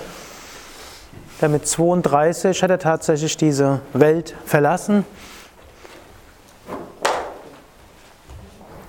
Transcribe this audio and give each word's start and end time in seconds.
Denn 1.43 1.53
mit 1.53 1.67
32 1.67 2.63
hat 2.63 2.71
er 2.71 2.79
tatsächlich 2.79 3.37
diese 3.37 3.83
Welt 3.93 4.35
verlassen 4.47 5.05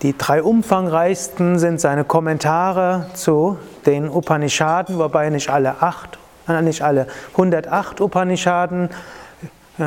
Die 0.04 0.16
drei 0.16 0.44
umfangreichsten 0.44 1.58
sind 1.58 1.82
seine 1.82 2.04
Kommentare 2.04 3.08
zu 3.16 3.58
den 3.88 4.10
Upanishaden, 4.10 5.00
wobei 5.00 5.30
nicht 5.32 5.50
alle 5.50 5.82
acht, 5.82 6.20
äh, 6.48 6.62
nicht 6.62 6.84
alle 6.84 7.08
108 7.32 8.00
Upanishaden 8.00 8.90
äh, 9.80 9.84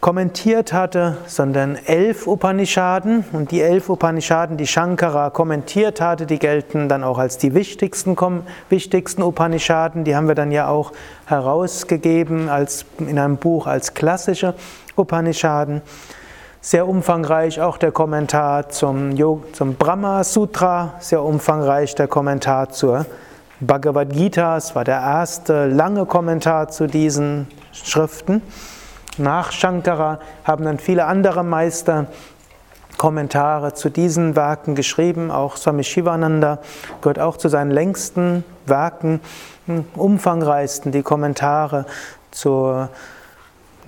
kommentiert 0.00 0.72
hatte, 0.72 1.16
sondern 1.28 1.76
elf 1.76 2.26
Upanishaden. 2.26 3.24
Und 3.30 3.52
die 3.52 3.60
elf 3.60 3.88
Upanishaden, 3.88 4.56
die 4.56 4.66
Shankara 4.66 5.30
kommentiert 5.30 6.00
hatte, 6.00 6.26
die 6.26 6.40
gelten 6.40 6.88
dann 6.88 7.04
auch 7.04 7.18
als 7.18 7.38
die 7.38 7.54
wichtigsten, 7.54 8.16
wichtigsten 8.68 9.22
Upanishaden. 9.22 10.02
Die 10.02 10.16
haben 10.16 10.26
wir 10.26 10.34
dann 10.34 10.50
ja 10.50 10.66
auch 10.66 10.90
herausgegeben 11.26 12.48
als, 12.48 12.84
in 12.98 13.16
einem 13.16 13.36
Buch 13.36 13.68
als 13.68 13.94
klassische 13.94 14.54
Upanishaden. 14.96 15.82
Sehr 16.64 16.86
umfangreich 16.86 17.60
auch 17.60 17.76
der 17.76 17.90
Kommentar 17.90 18.68
zum, 18.68 19.16
zum 19.52 19.74
Brahma 19.74 20.22
Sutra, 20.22 20.94
sehr 21.00 21.20
umfangreich 21.20 21.96
der 21.96 22.06
Kommentar 22.06 22.70
zur 22.70 23.04
Bhagavad 23.58 24.10
Gita. 24.10 24.58
Es 24.58 24.76
war 24.76 24.84
der 24.84 25.00
erste 25.00 25.66
lange 25.66 26.06
Kommentar 26.06 26.68
zu 26.68 26.86
diesen 26.86 27.48
Schriften. 27.72 28.42
Nach 29.18 29.50
Shankara 29.50 30.20
haben 30.44 30.64
dann 30.64 30.78
viele 30.78 31.06
andere 31.06 31.42
Meister 31.42 32.06
Kommentare 32.96 33.74
zu 33.74 33.90
diesen 33.90 34.36
Werken 34.36 34.76
geschrieben. 34.76 35.32
Auch 35.32 35.56
Swami 35.56 35.82
Shivananda 35.82 36.60
gehört 37.00 37.18
auch 37.18 37.38
zu 37.38 37.48
seinen 37.48 37.72
längsten 37.72 38.44
Werken, 38.66 39.20
umfangreichsten 39.96 40.92
die 40.92 41.02
Kommentare 41.02 41.86
zur, 42.30 42.88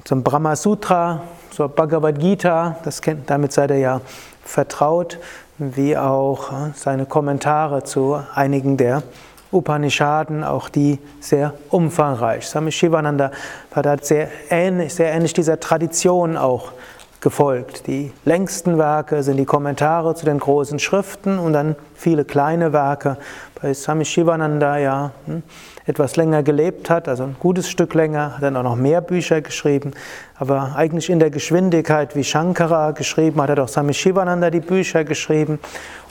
zum 0.04 0.22
Brahma 0.22 0.54
Sutra, 0.54 1.22
zur 1.50 1.70
Bhagavad 1.70 2.18
Gita, 2.18 2.76
das 2.84 3.00
kennt, 3.00 3.30
damit 3.30 3.52
seid 3.52 3.70
ihr 3.70 3.78
ja 3.78 4.00
vertraut, 4.44 5.18
wie 5.56 5.96
auch 5.96 6.52
äh, 6.52 6.72
seine 6.74 7.06
Kommentare 7.06 7.84
zu 7.84 8.20
einigen 8.34 8.76
der 8.76 9.02
Upanishaden, 9.50 10.44
auch 10.44 10.68
die 10.68 10.98
sehr 11.20 11.54
umfangreich. 11.70 12.46
Swami 12.46 12.72
Shivananda 12.72 13.30
war 13.72 13.82
da 13.82 13.96
sehr 13.98 14.28
ähnlich, 14.50 14.94
sehr 14.94 15.12
ähnlich 15.12 15.32
dieser 15.32 15.58
Tradition 15.58 16.36
auch 16.36 16.72
gefolgt. 17.20 17.86
Die 17.86 18.12
längsten 18.26 18.76
Werke 18.76 19.22
sind 19.22 19.38
die 19.38 19.46
Kommentare 19.46 20.14
zu 20.14 20.26
den 20.26 20.38
großen 20.38 20.78
Schriften 20.78 21.38
und 21.38 21.54
dann 21.54 21.76
viele 21.94 22.24
kleine 22.26 22.74
Werke. 22.74 23.16
Bei 23.64 23.72
Swami 23.72 24.04
Shivananda 24.04 24.76
ja 24.76 25.12
hm, 25.24 25.42
etwas 25.86 26.16
länger 26.16 26.42
gelebt 26.42 26.90
hat, 26.90 27.08
also 27.08 27.22
ein 27.22 27.36
gutes 27.40 27.70
Stück 27.70 27.94
länger, 27.94 28.34
hat 28.34 28.42
dann 28.42 28.58
auch 28.58 28.62
noch 28.62 28.76
mehr 28.76 29.00
Bücher 29.00 29.40
geschrieben, 29.40 29.92
aber 30.38 30.74
eigentlich 30.76 31.08
in 31.08 31.18
der 31.18 31.30
Geschwindigkeit, 31.30 32.14
wie 32.14 32.24
Shankara 32.24 32.90
geschrieben 32.90 33.40
hat, 33.40 33.48
hat 33.48 33.58
auch 33.58 33.68
Swami 33.68 33.94
Shivananda 33.94 34.50
die 34.50 34.60
Bücher 34.60 35.04
geschrieben. 35.04 35.60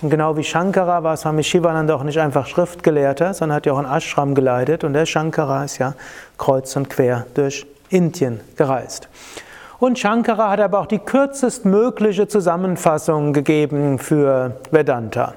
Und 0.01 0.09
genau 0.09 0.35
wie 0.35 0.43
Shankara 0.43 1.03
war 1.03 1.15
Swami 1.15 1.43
Shivananda 1.43 1.93
auch 1.93 2.01
nicht 2.01 2.17
einfach 2.17 2.47
Schriftgelehrter, 2.47 3.35
sondern 3.35 3.57
hat 3.57 3.67
ja 3.67 3.73
auch 3.73 3.77
ein 3.77 3.85
Ashram 3.85 4.33
geleitet 4.33 4.83
und 4.83 4.93
der 4.93 5.05
Shankara 5.05 5.63
ist 5.63 5.77
ja 5.77 5.93
kreuz 6.39 6.75
und 6.75 6.89
quer 6.89 7.27
durch 7.35 7.67
Indien 7.89 8.39
gereist. 8.57 9.09
Und 9.77 9.99
Shankara 9.99 10.49
hat 10.49 10.59
aber 10.59 10.79
auch 10.79 10.87
die 10.87 10.97
kürzestmögliche 10.97 12.27
Zusammenfassung 12.27 13.31
gegeben 13.31 13.99
für 13.99 14.57
Vedanta. 14.71 15.35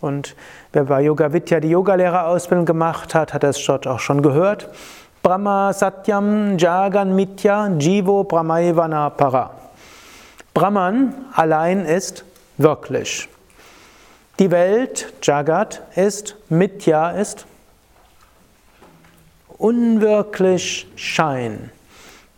Und 0.00 0.36
wer 0.72 0.84
bei 0.84 1.02
Yoga 1.02 1.32
Vidya 1.32 1.60
die 1.60 1.70
Yogalehrerausbildung 1.70 2.66
gemacht 2.66 3.14
hat, 3.14 3.34
hat 3.34 3.42
das 3.42 3.62
dort 3.64 3.86
auch 3.86 4.00
schon 4.00 4.22
gehört. 4.22 4.68
Brahma 5.22 5.72
Satyam 5.72 6.56
Jagan 6.58 7.14
Mitya 7.14 7.68
Jivo 7.78 8.24
Brahmaivana 8.24 9.10
Para. 9.10 9.50
Brahman 10.54 11.14
allein 11.34 11.84
ist 11.84 12.24
wirklich. 12.56 13.28
Die 14.38 14.50
Welt, 14.50 15.12
Jagat, 15.22 15.82
ist 15.96 16.36
Mitya, 16.48 17.10
ist 17.10 17.46
unwirklich 19.58 20.86
Schein. 20.94 21.70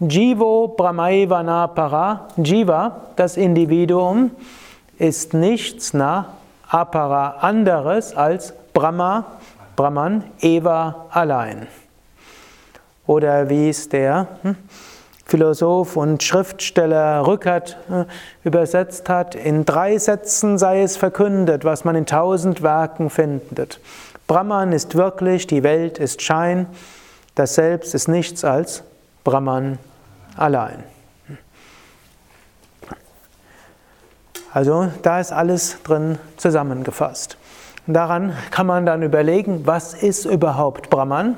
Jivo 0.00 0.68
Brahmaivana 0.68 1.66
Para, 1.66 2.28
Jiva, 2.38 3.02
das 3.16 3.36
Individuum, 3.36 4.30
ist 4.98 5.34
nichts 5.34 5.92
nach 5.92 6.39
Apara 6.70 7.38
anderes 7.40 8.16
als 8.16 8.54
Brahma, 8.72 9.24
Brahman, 9.74 10.22
Eva 10.40 11.06
allein. 11.10 11.66
Oder 13.08 13.50
wie 13.50 13.70
es 13.70 13.88
der 13.88 14.28
hm, 14.42 14.54
Philosoph 15.24 15.96
und 15.96 16.22
Schriftsteller 16.22 17.26
Rückert 17.26 17.76
hm, 17.88 18.04
übersetzt 18.44 19.08
hat, 19.08 19.34
in 19.34 19.64
drei 19.64 19.98
Sätzen 19.98 20.58
sei 20.58 20.82
es 20.82 20.96
verkündet, 20.96 21.64
was 21.64 21.84
man 21.84 21.96
in 21.96 22.06
tausend 22.06 22.62
Werken 22.62 23.10
findet. 23.10 23.80
Brahman 24.28 24.70
ist 24.70 24.94
wirklich, 24.94 25.48
die 25.48 25.64
Welt 25.64 25.98
ist 25.98 26.22
Schein, 26.22 26.66
das 27.34 27.56
Selbst 27.56 27.96
ist 27.96 28.06
nichts 28.06 28.44
als 28.44 28.84
Brahman 29.24 29.80
allein. 30.36 30.84
Also 34.52 34.90
da 35.02 35.20
ist 35.20 35.32
alles 35.32 35.78
drin 35.84 36.18
zusammengefasst. 36.36 37.36
Und 37.86 37.94
daran 37.94 38.36
kann 38.50 38.66
man 38.66 38.84
dann 38.84 39.02
überlegen, 39.02 39.66
was 39.66 39.94
ist 39.94 40.24
überhaupt 40.24 40.90
Brahman? 40.90 41.36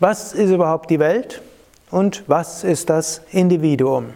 Was 0.00 0.32
ist 0.32 0.50
überhaupt 0.50 0.90
die 0.90 0.98
Welt? 0.98 1.42
Und 1.90 2.24
was 2.26 2.62
ist 2.62 2.90
das 2.90 3.22
Individuum? 3.30 4.10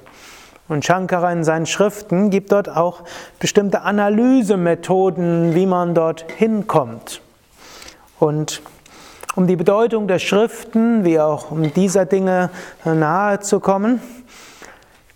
Und 0.69 0.85
Shankara 0.85 1.33
in 1.33 1.45
seinen 1.45 1.67
Schriften 1.67 2.31
gibt 2.31 2.53
dort 2.53 2.69
auch 2.69 3.03
bestimmte 3.39 3.83
Analysemethoden, 3.83 5.55
wie 5.55 5.67
man 5.67 5.95
dort 5.95 6.25
hinkommt. 6.37 7.21
Und 8.19 8.63
um 9.35 9.47
die 9.47 9.57
Bedeutung 9.57 10.09
der 10.09 10.19
Schriften, 10.19 11.05
wie 11.05 11.21
auch 11.21 11.51
um 11.51 11.73
dieser 11.75 12.07
Dinge 12.07 12.51
nahe 12.85 13.41
zu 13.41 13.61
kommen, 13.61 14.01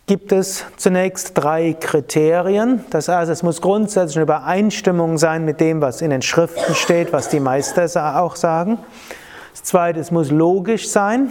gibt 0.09 0.33
es 0.33 0.65
zunächst 0.79 1.33
drei 1.35 1.77
Kriterien. 1.79 2.83
Das 2.89 3.09
erste, 3.09 3.31
es 3.31 3.43
muss 3.43 3.61
grundsätzlich 3.61 4.17
eine 4.17 4.23
Übereinstimmung 4.23 5.19
sein 5.19 5.45
mit 5.45 5.61
dem, 5.61 5.83
was 5.83 6.01
in 6.01 6.09
den 6.09 6.23
Schriften 6.23 6.75
steht, 6.75 7.13
was 7.13 7.29
die 7.29 7.41
Meister 7.41 8.19
auch 8.19 8.35
sagen. 8.35 8.79
Das 9.53 9.65
zweite, 9.65 10.01
es 10.01 10.11
muss 10.11 10.31
logisch 10.31 10.89
sein. 10.89 11.31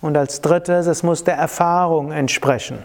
Und 0.00 0.16
als 0.16 0.40
drittes, 0.40 0.88
es 0.88 1.04
muss 1.04 1.22
der 1.22 1.36
Erfahrung 1.36 2.10
entsprechen. 2.10 2.78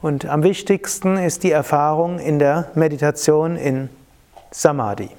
Und 0.00 0.24
am 0.24 0.42
wichtigsten 0.42 1.18
ist 1.18 1.42
die 1.42 1.50
Erfahrung 1.50 2.18
in 2.18 2.38
der 2.38 2.70
Meditation 2.74 3.56
in 3.56 3.90
Samadhi. 4.50 5.10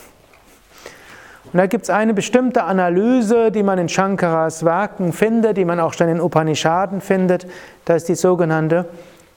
Und 1.56 1.60
da 1.60 1.66
gibt 1.68 1.84
es 1.84 1.90
eine 1.90 2.12
bestimmte 2.12 2.64
Analyse, 2.64 3.50
die 3.50 3.62
man 3.62 3.78
in 3.78 3.88
Shankaras 3.88 4.62
Werken 4.62 5.14
findet, 5.14 5.56
die 5.56 5.64
man 5.64 5.80
auch 5.80 5.94
schon 5.94 6.10
in 6.10 6.20
Upanishaden 6.20 7.00
findet. 7.00 7.46
Das 7.86 8.02
ist 8.02 8.10
die 8.10 8.14
sogenannte 8.14 8.84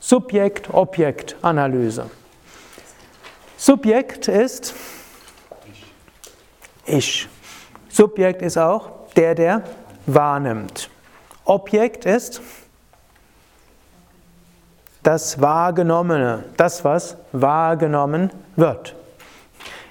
Subjekt-Objekt-Analyse. 0.02 2.10
Subjekt 3.56 4.28
ist 4.28 4.76
ich. 6.86 7.30
Subjekt 7.88 8.42
ist 8.42 8.58
auch 8.58 8.90
der, 9.16 9.34
der 9.34 9.62
wahrnimmt. 10.06 10.90
Objekt 11.46 12.04
ist 12.04 12.42
das 15.04 15.40
Wahrgenommene, 15.40 16.44
das, 16.58 16.84
was 16.84 17.16
wahrgenommen 17.32 18.30
wird. 18.58 18.99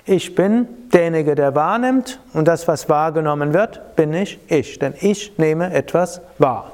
Ich 0.09 0.35
bin 0.35 0.67
derjenige, 0.91 1.35
der 1.35 1.55
wahrnimmt 1.55 2.19
und 2.33 2.49
das, 2.49 2.67
was 2.67 2.89
wahrgenommen 2.89 3.53
wird, 3.53 3.95
bin 3.95 4.15
ich 4.15 4.39
ich, 4.49 4.79
denn 4.79 4.95
ich 4.99 5.37
nehme 5.37 5.71
etwas 5.75 6.23
wahr. 6.39 6.73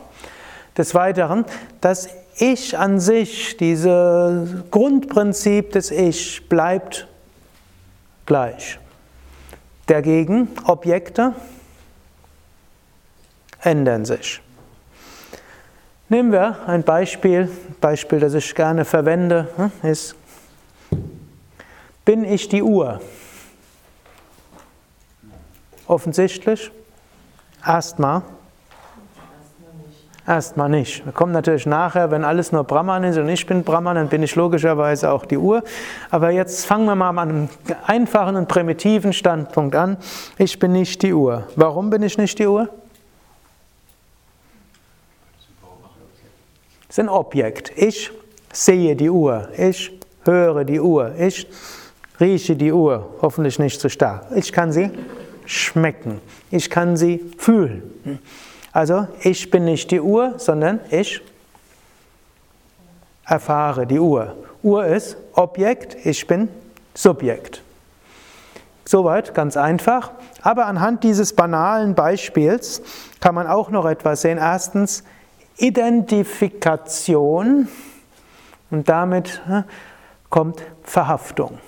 Des 0.79 0.95
Weiteren, 0.95 1.45
das 1.81 2.09
Ich 2.39 2.79
an 2.79 3.01
sich, 3.01 3.57
dieses 3.57 4.71
Grundprinzip 4.71 5.73
des 5.73 5.91
Ich 5.91 6.49
bleibt 6.49 7.09
gleich. 8.25 8.79
Dagegen 9.87 10.47
Objekte 10.67 11.33
ändern 13.63 14.05
sich. 14.05 14.41
Nehmen 16.09 16.31
wir 16.31 16.69
ein 16.69 16.85
Beispiel, 16.85 17.51
Beispiel, 17.81 18.21
das 18.21 18.35
ich 18.35 18.55
gerne 18.55 18.85
verwende, 18.85 19.49
hm, 19.57 19.91
ist, 19.91 20.15
bin 22.05 22.25
ich 22.25 22.49
die 22.49 22.63
Uhr? 22.63 23.01
Offensichtlich. 25.87 26.71
Erstmal. 27.67 28.23
Erstmal 30.27 30.71
nicht. 30.71 31.05
Wir 31.05 31.13
kommen 31.13 31.33
natürlich 31.33 31.67
nachher, 31.67 32.11
wenn 32.11 32.25
alles 32.25 32.51
nur 32.51 32.65
Brahman 32.65 33.05
ist 33.05 33.19
und 33.19 33.29
ich 33.29 33.45
bin 33.45 33.63
Brahman, 33.63 33.97
dann 33.97 34.09
bin 34.09 34.23
ich 34.23 34.35
logischerweise 34.35 35.11
auch 35.11 35.27
die 35.27 35.37
Uhr. 35.37 35.63
Aber 36.11 36.31
jetzt 36.31 36.65
fangen 36.65 36.87
wir 36.87 36.95
mal 36.95 37.11
an 37.11 37.19
einem 37.19 37.49
einfachen 37.87 38.37
und 38.37 38.49
primitiven 38.49 39.13
Standpunkt 39.13 39.77
an. 39.77 39.99
Ich 40.39 40.59
bin 40.59 40.73
nicht 40.73 41.03
die 41.03 41.13
Uhr. 41.13 41.47
Warum 41.57 41.91
bin 41.91 42.03
ich 42.03 42.17
nicht 42.17 42.39
die 42.39 42.47
Uhr? 42.47 42.71
Das 46.89 46.99
ist 46.99 47.01
ein 47.01 47.11
Objekt. 47.11 47.73
Ich 47.77 48.11
sehe 48.51 48.97
die 48.97 49.11
Uhr. 49.11 49.49
Ich 49.59 49.93
höre 50.25 50.65
die 50.65 50.81
Uhr. 50.81 51.15
Ich 51.19 51.47
rieche 52.19 52.57
die 52.57 52.73
Uhr. 52.73 53.11
Hoffentlich 53.21 53.59
nicht 53.59 53.79
zu 53.79 53.91
stark. 53.91 54.29
Ich 54.35 54.53
kann 54.55 54.73
sie 54.73 54.91
schmecken. 55.47 56.21
Ich 56.51 56.71
kann 56.71 56.97
sie 56.97 57.33
fühlen. 57.39 58.19
Also 58.73 59.07
ich 59.23 59.51
bin 59.51 59.67
nicht 59.67 59.91
die 59.91 60.01
Uhr, 60.01 60.35
sondern 60.39 60.81
ich 60.91 61.21
erfahre 63.25 63.87
die 63.87 63.99
Uhr. 63.99 64.37
Uhr 64.63 64.87
ist 64.87 65.17
Objekt, 65.35 65.97
ich 66.05 66.27
bin 66.27 66.49
Subjekt. 66.95 67.63
Soweit 68.85 69.35
ganz 69.35 69.57
einfach. 69.57 70.13
Aber 70.43 70.67
anhand 70.67 71.05
dieses 71.05 71.35
banalen 71.35 71.95
Beispiels 71.95 72.83
kann 73.21 73.35
man 73.35 73.47
auch 73.47 73.71
noch 73.71 73.87
etwas 73.87 74.23
sehen. 74.23 74.39
Erstens 74.39 75.05
Identifikation 75.57 77.69
und 78.71 78.89
damit 78.89 79.41
kommt 80.29 80.63
Verhaftung. 80.83 81.59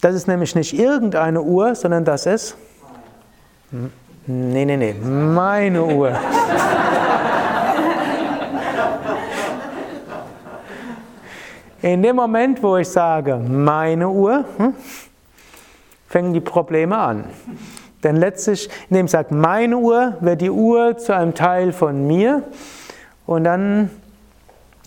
Das 0.00 0.14
ist 0.14 0.26
nämlich 0.26 0.54
nicht 0.54 0.72
irgendeine 0.72 1.42
Uhr, 1.42 1.74
sondern 1.74 2.04
das 2.04 2.26
ist 2.26 2.56
Nee, 3.72 4.64
nee, 4.64 4.76
nee, 4.76 4.94
meine 4.94 5.84
Uhr. 5.84 6.12
In 11.82 12.02
dem 12.02 12.16
Moment, 12.16 12.62
wo 12.62 12.76
ich 12.76 12.88
sage, 12.88 13.36
meine 13.36 14.08
Uhr, 14.08 14.44
hm, 14.56 14.74
fängen 16.08 16.34
die 16.34 16.40
Probleme 16.40 16.98
an. 16.98 17.24
Denn 18.02 18.16
letztlich, 18.16 18.68
indem 18.88 19.06
ich 19.06 19.12
sage, 19.12 19.34
meine 19.34 19.78
Uhr, 19.78 20.16
wird 20.20 20.40
die 20.40 20.50
Uhr 20.50 20.98
zu 20.98 21.14
einem 21.14 21.34
Teil 21.34 21.72
von 21.72 22.06
mir 22.06 22.42
und 23.26 23.44
dann 23.44 23.90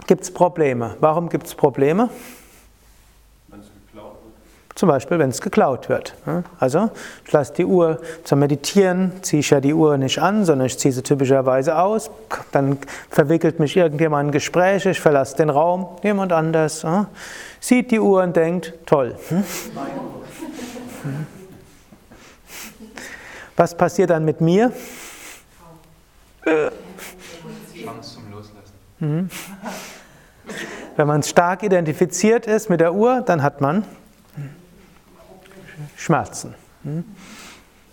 gibt 0.07 0.23
es 0.23 0.31
Probleme. 0.31 0.95
Warum 0.99 1.29
gibt 1.29 1.47
es 1.47 1.55
Probleme? 1.55 2.09
Zum 4.83 4.89
Beispiel, 4.89 5.17
wenn 5.17 5.29
es 5.29 5.39
geklaut 5.39 5.87
wird. 5.87 6.13
Also, 6.59 6.89
ich 7.25 7.31
lasse 7.31 7.53
die 7.53 7.63
Uhr 7.63 8.01
zum 8.25 8.39
Meditieren, 8.39 9.13
ziehe 9.21 9.39
ich 9.39 9.49
ja 9.49 9.61
die 9.61 9.73
Uhr 9.73 9.97
nicht 9.97 10.19
an, 10.19 10.43
sondern 10.43 10.67
ich 10.67 10.77
ziehe 10.77 10.93
sie 10.93 11.01
typischerweise 11.01 11.79
aus. 11.79 12.11
Dann 12.51 12.77
verwickelt 13.09 13.61
mich 13.61 13.77
irgendjemand 13.77 14.27
in 14.27 14.31
Gespräche, 14.33 14.89
ich 14.89 14.99
verlasse 14.99 15.37
den 15.37 15.49
Raum, 15.49 15.87
jemand 16.03 16.33
anders 16.33 16.85
sieht 17.61 17.91
die 17.91 18.01
Uhr 18.01 18.23
und 18.23 18.35
denkt, 18.35 18.73
toll. 18.85 19.15
Hm? 19.29 19.45
Was 23.55 23.77
passiert 23.77 24.09
dann 24.09 24.25
mit 24.25 24.41
mir? 24.41 24.73
Chance 26.43 28.15
zum 28.15 28.23
Loslassen. 28.29 29.29
Wenn 30.97 31.07
man 31.07 31.23
stark 31.23 31.63
identifiziert 31.63 32.47
ist 32.47 32.69
mit 32.69 32.81
der 32.81 32.93
Uhr, 32.93 33.21
dann 33.21 33.43
hat 33.43 33.61
man 33.61 33.85
Schmerzen. 36.03 36.53
Hm? 36.83 37.05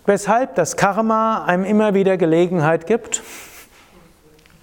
Weshalb 0.05 0.55
das 0.55 0.75
Karma 0.75 1.45
einem 1.45 1.63
immer 1.63 1.93
wieder 1.93 2.17
Gelegenheit 2.17 2.85
gibt, 2.85 3.23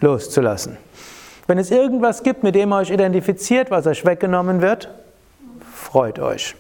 loszulassen. 0.00 0.76
Wenn 1.47 1.57
es 1.57 1.71
irgendwas 1.71 2.23
gibt, 2.23 2.43
mit 2.43 2.55
dem 2.55 2.73
ihr 2.73 2.76
euch 2.76 2.90
identifiziert, 2.90 3.71
was 3.71 3.87
euch 3.87 4.05
weggenommen 4.05 4.61
wird, 4.61 4.90
freut 5.73 6.19
euch. 6.19 6.57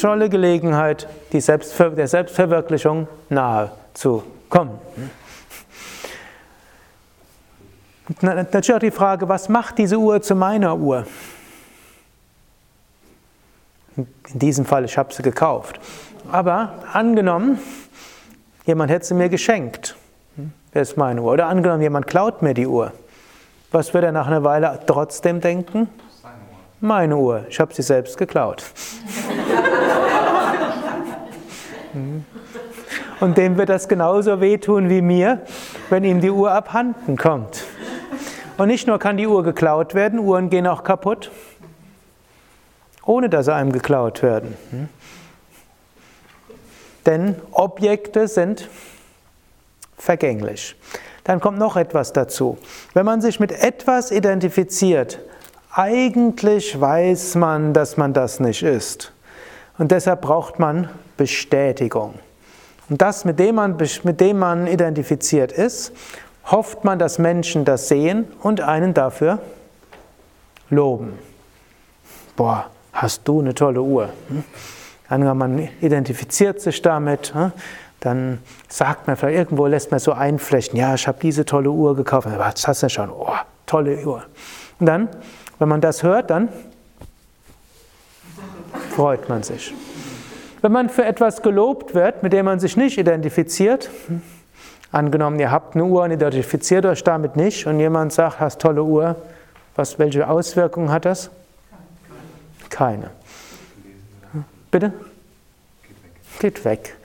Tolle 0.00 0.30
Gelegenheit, 0.30 1.06
die 1.32 1.40
Selbstver 1.40 1.90
der 1.90 2.08
Selbstverwirklichung 2.08 3.08
nahe 3.28 3.72
zu 3.92 4.22
kommen. 4.48 4.78
Natürlich 8.22 8.72
auch 8.72 8.78
die 8.78 8.90
Frage, 8.90 9.28
was 9.28 9.50
macht 9.50 9.76
diese 9.76 9.98
Uhr 9.98 10.22
zu 10.22 10.34
meiner 10.34 10.76
Uhr? 10.76 11.06
In 13.96 14.38
diesem 14.38 14.64
Fall, 14.64 14.84
ich 14.84 14.96
habe 14.96 15.12
sie 15.12 15.22
gekauft. 15.22 15.80
Aber 16.32 16.74
angenommen, 16.92 17.58
jemand 18.64 18.90
hätte 18.90 19.06
sie 19.06 19.14
mir 19.14 19.28
geschenkt. 19.28 19.96
Das 20.72 20.90
ist 20.90 20.96
meine 20.96 21.22
Uhr. 21.22 21.32
Oder 21.32 21.46
angenommen, 21.46 21.82
jemand 21.82 22.06
klaut 22.06 22.42
mir 22.42 22.54
die 22.54 22.66
Uhr. 22.66 22.92
Was 23.72 23.94
wird 23.94 24.04
er 24.04 24.12
nach 24.12 24.26
einer 24.26 24.44
Weile 24.44 24.78
trotzdem 24.86 25.40
denken? 25.40 25.88
Meine 26.80 27.16
Uhr. 27.16 27.46
Ich 27.48 27.58
habe 27.60 27.72
sie 27.74 27.82
selbst 27.82 28.18
geklaut. 28.18 28.64
Und 33.20 33.38
dem 33.38 33.56
wird 33.56 33.70
das 33.70 33.88
genauso 33.88 34.42
wehtun 34.42 34.90
wie 34.90 35.00
mir, 35.00 35.40
wenn 35.88 36.04
ihm 36.04 36.20
die 36.20 36.30
Uhr 36.30 36.52
abhanden 36.52 37.16
kommt. 37.16 37.64
Und 38.58 38.68
nicht 38.68 38.86
nur 38.86 38.98
kann 38.98 39.16
die 39.16 39.26
Uhr 39.26 39.42
geklaut 39.42 39.94
werden, 39.94 40.18
Uhren 40.18 40.50
gehen 40.50 40.66
auch 40.66 40.84
kaputt 40.84 41.30
ohne 43.06 43.30
dass 43.30 43.46
sie 43.46 43.54
einem 43.54 43.72
geklaut 43.72 44.22
werden. 44.22 44.56
Denn 47.06 47.36
Objekte 47.52 48.28
sind 48.28 48.68
vergänglich. 49.96 50.76
Dann 51.24 51.40
kommt 51.40 51.58
noch 51.58 51.76
etwas 51.76 52.12
dazu. 52.12 52.58
Wenn 52.94 53.06
man 53.06 53.20
sich 53.20 53.40
mit 53.40 53.52
etwas 53.52 54.10
identifiziert, 54.10 55.20
eigentlich 55.72 56.80
weiß 56.80 57.34
man, 57.36 57.72
dass 57.72 57.96
man 57.96 58.12
das 58.12 58.40
nicht 58.40 58.62
ist. 58.62 59.12
Und 59.78 59.92
deshalb 59.92 60.22
braucht 60.22 60.58
man 60.58 60.88
Bestätigung. 61.16 62.14
Und 62.88 63.02
das, 63.02 63.24
mit 63.24 63.38
dem 63.38 63.56
man, 63.56 63.76
mit 64.04 64.20
dem 64.20 64.38
man 64.38 64.66
identifiziert 64.66 65.52
ist, 65.52 65.92
hofft 66.46 66.84
man, 66.84 66.98
dass 66.98 67.18
Menschen 67.18 67.64
das 67.64 67.88
sehen 67.88 68.26
und 68.42 68.60
einen 68.60 68.94
dafür 68.94 69.40
loben. 70.70 71.18
Boah, 72.36 72.70
hast 72.92 73.26
du 73.26 73.40
eine 73.40 73.54
tolle 73.54 73.82
Uhr. 73.82 74.08
Hm? 74.28 74.44
Angenommen, 75.08 75.38
man 75.38 75.68
identifiziert 75.80 76.60
sich 76.60 76.82
damit, 76.82 77.34
hm? 77.34 77.52
dann 78.00 78.38
sagt 78.68 79.06
man 79.06 79.16
vielleicht 79.16 79.38
irgendwo, 79.38 79.66
lässt 79.66 79.90
man 79.90 80.00
so 80.00 80.12
einflechten, 80.12 80.78
ja, 80.78 80.94
ich 80.94 81.06
habe 81.06 81.18
diese 81.20 81.44
tolle 81.44 81.70
Uhr 81.70 81.96
gekauft. 81.96 82.28
Was 82.36 82.66
hast 82.66 82.82
du 82.82 82.88
schon? 82.88 83.10
Oh, 83.10 83.32
tolle 83.66 84.04
Uhr. 84.04 84.24
Und 84.78 84.86
dann, 84.86 85.08
wenn 85.58 85.68
man 85.68 85.80
das 85.80 86.02
hört, 86.02 86.30
dann 86.30 86.48
freut 88.90 89.28
man 89.28 89.42
sich. 89.42 89.72
Wenn 90.62 90.72
man 90.72 90.88
für 90.88 91.04
etwas 91.04 91.42
gelobt 91.42 91.94
wird, 91.94 92.22
mit 92.22 92.32
dem 92.32 92.46
man 92.46 92.60
sich 92.60 92.76
nicht 92.76 92.98
identifiziert, 92.98 93.90
angenommen, 94.90 95.38
ihr 95.38 95.50
habt 95.50 95.74
eine 95.74 95.84
Uhr 95.84 96.02
und 96.02 96.10
identifiziert 96.10 96.84
euch 96.86 97.04
damit 97.04 97.36
nicht 97.36 97.66
und 97.66 97.78
jemand 97.78 98.12
sagt, 98.12 98.40
hast 98.40 98.60
tolle 98.60 98.82
Uhr, 98.82 99.16
was, 99.76 99.98
welche 99.98 100.28
Auswirkungen 100.28 100.90
hat 100.90 101.04
das? 101.04 101.30
Keine. 102.70 103.10
Bitte? 104.70 104.92
Geht 106.38 106.64
weg. 106.64 106.96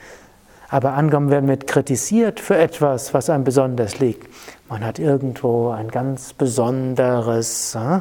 Aber 0.68 0.94
angenommen 0.94 1.30
werden 1.30 1.48
wird 1.48 1.66
kritisiert 1.66 2.40
für 2.40 2.56
etwas, 2.56 3.12
was 3.12 3.28
einem 3.28 3.44
besonders 3.44 3.98
liegt. 3.98 4.26
Man 4.68 4.84
hat 4.84 4.98
irgendwo 4.98 5.68
ein 5.68 5.88
ganz 5.88 6.32
besonderes, 6.32 7.74
äh, 7.74 8.00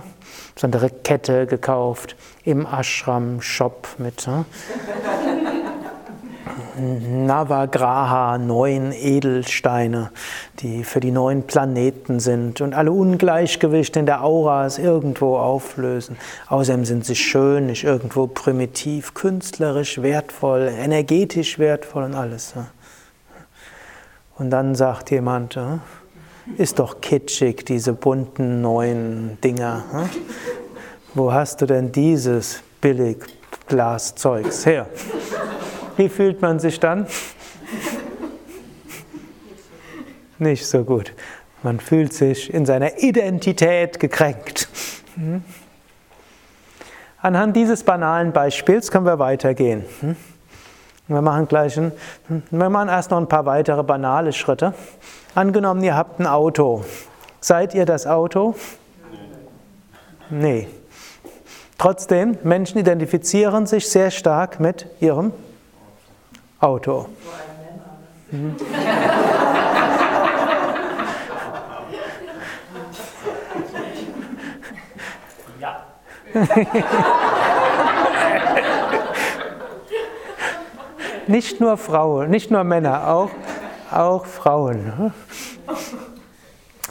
besondere 0.55 0.89
Kette 0.89 1.47
gekauft 1.47 2.15
im 2.45 2.65
Ashram-Shop 2.65 3.89
mit 3.97 4.25
äh, 4.27 4.45
Navagraha, 6.77 8.37
neun 8.37 8.91
Edelsteine, 8.91 10.11
die 10.59 10.83
für 10.83 10.99
die 10.99 11.11
neun 11.11 11.43
Planeten 11.43 12.19
sind 12.19 12.61
und 12.61 12.73
alle 12.73 12.91
Ungleichgewichte 12.91 13.99
in 13.99 14.05
der 14.05 14.23
Auras 14.23 14.77
irgendwo 14.77 15.37
auflösen. 15.37 16.17
Außerdem 16.47 16.85
sind 16.85 17.05
sie 17.05 17.15
schön, 17.15 17.67
nicht 17.67 17.83
irgendwo 17.83 18.27
primitiv, 18.27 19.13
künstlerisch 19.13 20.01
wertvoll, 20.01 20.71
energetisch 20.77 21.59
wertvoll 21.59 22.03
und 22.03 22.15
alles. 22.15 22.53
Und 24.37 24.49
dann 24.49 24.75
sagt 24.75 25.11
jemand, 25.11 25.59
ist 26.57 26.79
doch 26.79 27.01
kitschig, 27.01 27.65
diese 27.65 27.93
bunten 27.93 28.61
neuen 28.61 29.39
Dinger. 29.41 29.83
Wo 31.13 31.31
hast 31.33 31.61
du 31.61 31.65
denn 31.65 31.91
dieses 31.91 32.63
billig 32.79 33.17
Glaszeugs 33.67 34.65
her? 34.65 34.87
Wie 36.01 36.09
fühlt 36.09 36.41
man 36.41 36.57
sich 36.57 36.79
dann? 36.79 37.05
Nicht 40.39 40.65
so 40.65 40.83
gut. 40.83 41.13
Man 41.61 41.79
fühlt 41.79 42.11
sich 42.11 42.51
in 42.51 42.65
seiner 42.65 43.03
Identität 43.03 43.99
gekränkt. 43.99 44.67
Hm? 45.13 45.43
Anhand 47.21 47.55
dieses 47.55 47.83
banalen 47.83 48.31
Beispiels 48.31 48.89
können 48.89 49.05
wir 49.05 49.19
weitergehen. 49.19 49.85
Hm? 49.99 50.15
Wir 51.07 51.21
machen 51.21 51.47
gleich 51.47 51.77
ein, 51.77 51.91
hm? 52.29 52.41
wir 52.49 52.69
machen 52.71 52.89
erst 52.89 53.11
noch 53.11 53.19
ein 53.19 53.29
paar 53.29 53.45
weitere 53.45 53.83
banale 53.83 54.33
Schritte. 54.33 54.73
Angenommen, 55.35 55.83
ihr 55.83 55.95
habt 55.95 56.19
ein 56.19 56.25
Auto. 56.25 56.83
Seid 57.41 57.75
ihr 57.75 57.85
das 57.85 58.07
Auto? 58.07 58.55
Nee. 60.31 60.67
Trotzdem, 61.77 62.39
Menschen 62.41 62.79
identifizieren 62.79 63.67
sich 63.67 63.87
sehr 63.87 64.09
stark 64.09 64.59
mit 64.59 64.87
ihrem 64.99 65.31
Auto. 66.61 67.07
Mhm. 68.29 68.55
Ja. 75.59 75.85
nicht 81.27 81.59
nur 81.59 81.77
Frauen, 81.77 82.29
nicht 82.29 82.51
nur 82.51 82.63
Männer, 82.63 83.07
auch, 83.07 83.31
auch 83.91 84.25
Frauen. 84.25 85.11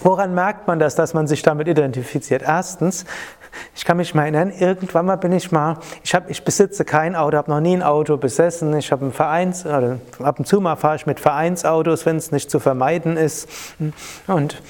Woran 0.02 0.34
merkt 0.34 0.66
man 0.66 0.80
das, 0.80 0.94
dass 0.96 1.14
man 1.14 1.26
sich 1.26 1.42
damit 1.42 1.68
identifiziert? 1.68 2.42
Erstens, 2.42 3.04
ich 3.74 3.84
kann 3.84 3.96
mich 3.96 4.14
mal 4.14 4.22
erinnern, 4.22 4.52
irgendwann 4.58 5.06
mal 5.06 5.16
bin 5.16 5.32
ich 5.32 5.52
mal, 5.52 5.78
ich, 6.02 6.14
hab, 6.14 6.28
ich 6.28 6.44
besitze 6.44 6.84
kein 6.84 7.14
Auto, 7.14 7.36
habe 7.36 7.50
noch 7.50 7.60
nie 7.60 7.76
ein 7.76 7.82
Auto 7.82 8.16
besessen. 8.16 8.76
Ich 8.76 8.92
habe 8.92 9.06
ein 9.06 9.12
Vereins, 9.12 9.64
oder 9.64 9.98
ab 10.22 10.38
und 10.38 10.46
zu 10.46 10.60
mal 10.60 10.76
fahre 10.76 10.96
ich 10.96 11.06
mit 11.06 11.20
Vereinsautos, 11.20 12.04
wenn 12.04 12.16
es 12.16 12.32
nicht 12.32 12.50
zu 12.50 12.58
vermeiden 12.60 13.16
ist. 13.16 13.48
Und 14.26 14.60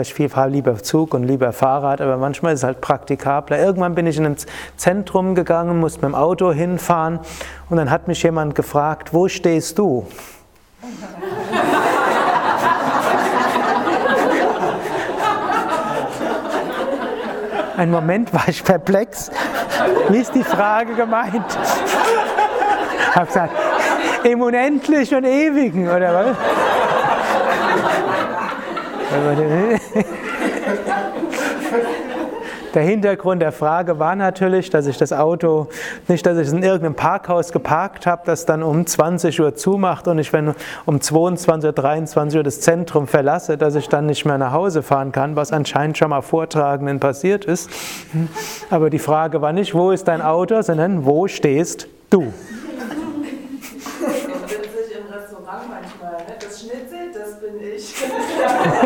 ich 0.00 0.14
viel 0.14 0.28
fahre 0.28 0.50
lieber 0.50 0.82
Zug 0.82 1.14
und 1.14 1.22
lieber 1.22 1.52
Fahrrad, 1.52 2.00
aber 2.00 2.16
manchmal 2.16 2.52
ist 2.52 2.60
es 2.60 2.64
halt 2.64 2.80
praktikabler. 2.80 3.58
Irgendwann 3.58 3.94
bin 3.94 4.06
ich 4.06 4.18
in 4.18 4.26
ein 4.26 4.36
Zentrum 4.76 5.34
gegangen, 5.34 5.78
musste 5.78 6.00
mit 6.00 6.10
dem 6.10 6.14
Auto 6.14 6.52
hinfahren 6.52 7.20
und 7.70 7.76
dann 7.76 7.90
hat 7.90 8.08
mich 8.08 8.22
jemand 8.22 8.54
gefragt, 8.54 9.14
wo 9.14 9.28
stehst 9.28 9.78
du? 9.78 10.06
Ein 17.76 17.90
Moment 17.90 18.32
war 18.32 18.48
ich 18.48 18.64
perplex. 18.64 19.30
Wie 20.08 20.18
ist 20.18 20.34
die 20.34 20.44
Frage 20.44 20.94
gemeint? 20.94 21.44
Ich 23.10 23.16
habe 23.16 23.26
gesagt, 23.26 23.52
im 24.24 24.40
Unendlich 24.40 25.14
und 25.14 25.24
Ewigen, 25.24 25.88
oder 25.88 26.14
was? 26.14 26.36
Der 32.76 32.82
Hintergrund 32.82 33.40
der 33.40 33.52
Frage 33.52 33.98
war 33.98 34.14
natürlich, 34.16 34.68
dass 34.68 34.86
ich 34.86 34.98
das 34.98 35.10
Auto, 35.10 35.68
nicht, 36.08 36.26
dass 36.26 36.36
ich 36.36 36.48
es 36.48 36.52
in 36.52 36.62
irgendeinem 36.62 36.94
Parkhaus 36.94 37.50
geparkt 37.50 38.06
habe, 38.06 38.20
das 38.26 38.44
dann 38.44 38.62
um 38.62 38.86
20 38.86 39.40
Uhr 39.40 39.54
zumacht 39.54 40.06
und 40.08 40.18
ich, 40.18 40.30
wenn 40.34 40.54
um 40.84 41.00
22 41.00 41.70
oder 41.70 41.72
23 41.72 42.36
Uhr 42.36 42.44
das 42.44 42.60
Zentrum 42.60 43.06
verlasse, 43.06 43.56
dass 43.56 43.76
ich 43.76 43.88
dann 43.88 44.04
nicht 44.04 44.26
mehr 44.26 44.36
nach 44.36 44.52
Hause 44.52 44.82
fahren 44.82 45.10
kann, 45.10 45.36
was 45.36 45.52
anscheinend 45.52 45.96
schon 45.96 46.10
mal 46.10 46.20
Vortragenden 46.20 47.00
passiert 47.00 47.46
ist. 47.46 47.70
Aber 48.68 48.90
die 48.90 48.98
Frage 48.98 49.40
war 49.40 49.54
nicht, 49.54 49.74
wo 49.74 49.90
ist 49.90 50.06
dein 50.06 50.20
Auto, 50.20 50.60
sondern 50.60 51.06
wo 51.06 51.28
stehst 51.28 51.88
du? 52.10 52.30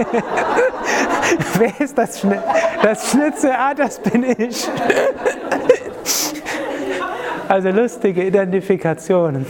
Wer 1.58 1.80
ist 1.80 1.96
das, 1.96 2.20
Schni 2.20 2.36
das 2.82 3.10
Schnitzel? 3.10 3.52
Ah, 3.52 3.74
das 3.74 3.98
bin 4.00 4.24
ich. 4.24 4.68
also 7.48 7.70
lustige 7.70 8.24
Identifikationen. 8.24 9.46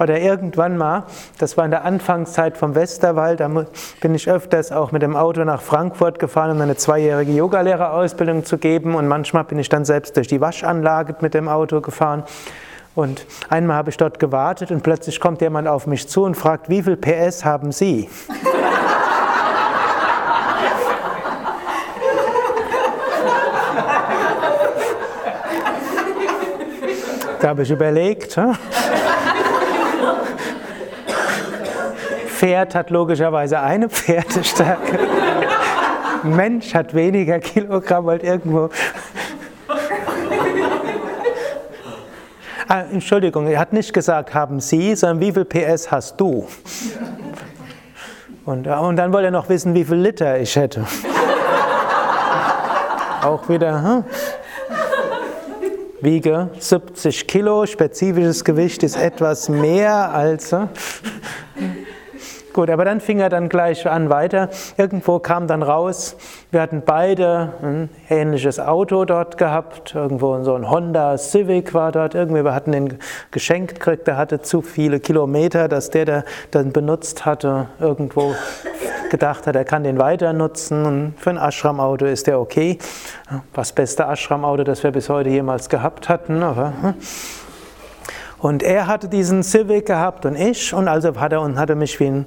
Oder 0.00 0.18
irgendwann 0.18 0.78
mal, 0.78 1.04
das 1.38 1.58
war 1.58 1.66
in 1.66 1.70
der 1.70 1.84
Anfangszeit 1.84 2.56
vom 2.56 2.74
Westerwald, 2.74 3.40
da 3.40 3.48
bin 4.00 4.14
ich 4.14 4.30
öfters 4.30 4.72
auch 4.72 4.92
mit 4.92 5.02
dem 5.02 5.14
Auto 5.14 5.44
nach 5.44 5.60
Frankfurt 5.60 6.18
gefahren, 6.18 6.52
um 6.52 6.60
eine 6.62 6.74
zweijährige 6.76 7.32
Yogalehrerausbildung 7.32 8.46
zu 8.46 8.56
geben. 8.56 8.94
Und 8.94 9.08
manchmal 9.08 9.44
bin 9.44 9.58
ich 9.58 9.68
dann 9.68 9.84
selbst 9.84 10.16
durch 10.16 10.26
die 10.26 10.40
Waschanlage 10.40 11.16
mit 11.20 11.34
dem 11.34 11.48
Auto 11.50 11.82
gefahren. 11.82 12.24
Und 12.94 13.24
einmal 13.48 13.76
habe 13.76 13.90
ich 13.90 13.96
dort 13.96 14.18
gewartet 14.18 14.70
und 14.70 14.82
plötzlich 14.82 15.20
kommt 15.20 15.40
jemand 15.40 15.68
auf 15.68 15.86
mich 15.86 16.08
zu 16.08 16.24
und 16.24 16.34
fragt, 16.34 16.68
wie 16.68 16.82
viel 16.82 16.96
PS 16.96 17.44
haben 17.44 17.70
Sie? 17.72 18.08
da 27.40 27.48
habe 27.48 27.62
ich 27.62 27.70
überlegt. 27.70 28.38
Pferd 32.26 32.74
hat 32.74 32.90
logischerweise 32.90 33.60
eine 33.60 33.88
Pferdestärke. 33.88 34.98
Mensch 36.22 36.74
hat 36.74 36.94
weniger 36.94 37.38
Kilogramm, 37.38 38.06
weil 38.06 38.20
irgendwo 38.20 38.68
Ah, 42.72 42.84
Entschuldigung, 42.92 43.48
er 43.48 43.58
hat 43.58 43.72
nicht 43.72 43.92
gesagt, 43.92 44.32
haben 44.32 44.60
Sie, 44.60 44.94
sondern 44.94 45.18
wie 45.18 45.32
viel 45.32 45.44
PS 45.44 45.90
hast 45.90 46.20
du? 46.20 46.46
Und, 48.44 48.64
und 48.68 48.94
dann 48.94 49.12
wollte 49.12 49.24
er 49.26 49.32
noch 49.32 49.48
wissen, 49.48 49.74
wie 49.74 49.84
viel 49.84 49.96
Liter 49.96 50.38
ich 50.38 50.54
hätte. 50.54 50.86
Auch 53.22 53.48
wieder, 53.48 53.82
hm? 53.82 54.04
Wiege 56.00 56.48
70 56.60 57.26
Kilo, 57.26 57.66
spezifisches 57.66 58.44
Gewicht 58.44 58.84
ist 58.84 58.94
etwas 58.94 59.48
mehr 59.48 60.14
als. 60.14 60.52
Hm? 60.52 60.68
Gut, 62.52 62.68
aber 62.68 62.84
dann 62.84 63.00
fing 63.00 63.20
er 63.20 63.28
dann 63.28 63.48
gleich 63.48 63.88
an 63.88 64.10
weiter. 64.10 64.48
Irgendwo 64.76 65.20
kam 65.20 65.46
dann 65.46 65.62
raus, 65.62 66.16
wir 66.50 66.60
hatten 66.60 66.82
beide 66.84 67.52
ein 67.62 67.90
ähnliches 68.08 68.58
Auto 68.58 69.04
dort 69.04 69.38
gehabt. 69.38 69.94
Irgendwo 69.94 70.42
so 70.42 70.54
ein 70.54 70.68
Honda 70.68 71.16
Civic 71.16 71.74
war 71.74 71.92
dort. 71.92 72.16
Irgendwie, 72.16 72.42
wir 72.44 72.54
hatten 72.54 72.72
den 72.72 72.98
geschenkt 73.30 73.76
gekriegt, 73.76 74.08
der 74.08 74.16
hatte 74.16 74.42
zu 74.42 74.62
viele 74.62 74.98
Kilometer, 74.98 75.68
dass 75.68 75.90
der, 75.90 76.04
der 76.04 76.24
dann 76.50 76.72
benutzt 76.72 77.24
hatte, 77.24 77.66
irgendwo 77.78 78.34
gedacht 79.10 79.46
hat, 79.46 79.54
er 79.56 79.64
kann 79.64 79.84
den 79.84 79.98
weiter 79.98 80.32
nutzen 80.32 80.86
und 80.86 81.14
für 81.18 81.30
ein 81.30 81.36
Ashram-Auto 81.36 82.06
ist 82.06 82.26
der 82.26 82.40
okay. 82.40 82.78
Das 83.52 83.72
beste 83.72 84.04
Ashram-Auto, 84.04 84.64
das 84.64 84.82
wir 84.82 84.92
bis 84.92 85.08
heute 85.08 85.28
jemals 85.28 85.68
gehabt 85.68 86.08
hatten. 86.08 86.42
Aber, 86.42 86.72
hm. 86.80 86.94
und 88.38 88.62
er 88.62 88.86
hatte 88.86 89.08
diesen 89.08 89.42
Civic 89.42 89.86
gehabt 89.86 90.26
und 90.26 90.36
ich 90.36 90.72
und 90.72 90.88
also 90.88 91.14
hat 91.16 91.32
er, 91.32 91.42
und 91.42 91.58
hatte 91.58 91.74
mich 91.74 91.98
wie 92.00 92.06
ein 92.06 92.26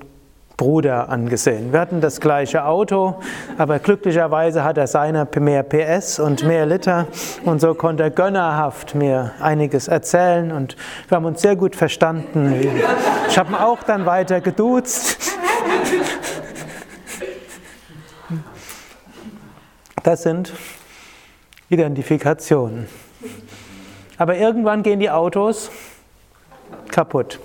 Bruder 0.57 1.10
angesehen. 1.10 1.74
Wir 1.74 1.79
hatten 1.79 2.00
das 2.00 2.22
gleiche 2.22 2.65
Auto, 2.65 3.15
aber 3.57 3.79
glücklicherweise 3.79 4.63
hat 4.63 4.77
er 4.77 4.88
seine 4.88 5.27
mehr 5.39 5.63
PS 5.63 6.19
und 6.19 6.43
mehr 6.43 6.65
Liter 6.65 7.07
und 7.43 7.60
so 7.60 7.74
konnte 7.74 8.03
er 8.03 8.12
gönnerhaft 8.12 8.93
mir 8.93 9.31
einiges 9.39 9.88
erzählen 9.88 10.51
und 10.51 10.77
wir 11.07 11.15
haben 11.15 11.25
uns 11.25 11.41
sehr 11.41 11.55
gut 11.55 11.75
verstanden. 11.75 12.55
Ich 13.27 13.38
habe 13.38 13.51
ihn 13.51 13.55
auch 13.55 13.81
dann 13.83 14.05
weiter 14.05 14.41
geduzt. 14.41 15.17
Das 20.03 20.24
sind 20.24 20.53
Identifikationen. 21.69 22.88
Aber 24.17 24.36
irgendwann 24.36 24.83
gehen 24.83 25.00
die 25.00 25.10
Autos 25.10 25.72
kaputt. 26.89 27.39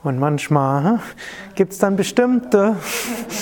und 0.02 0.18
manchmal 0.18 0.94
äh, 0.94 0.98
gibt 1.54 1.72
es 1.72 1.78
dann 1.78 1.96
bestimmte 1.96 2.76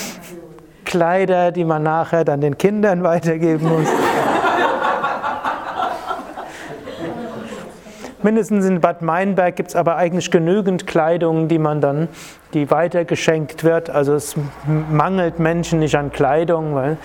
Kleider, 0.85 1.51
die 1.51 1.65
man 1.65 1.83
nachher 1.83 2.25
dann 2.25 2.41
den 2.41 2.57
Kindern 2.57 3.03
weitergeben 3.03 3.67
muss. 3.67 3.87
Mindestens 8.21 8.65
in 8.65 8.81
Bad 8.81 9.01
Meinberg 9.01 9.55
gibt 9.55 9.69
es 9.69 9.75
aber 9.77 9.95
eigentlich 9.95 10.29
genügend 10.29 10.85
Kleidung, 10.87 11.47
die 11.47 11.57
man 11.57 11.79
dann, 11.79 12.09
die 12.53 12.69
weitergeschenkt 12.69 13.63
wird. 13.63 13.89
Also 13.89 14.13
es 14.13 14.35
mangelt 14.91 15.39
Menschen 15.39 15.79
nicht 15.79 15.95
an 15.95 16.11
Kleidung, 16.11 16.75
weil 16.75 16.97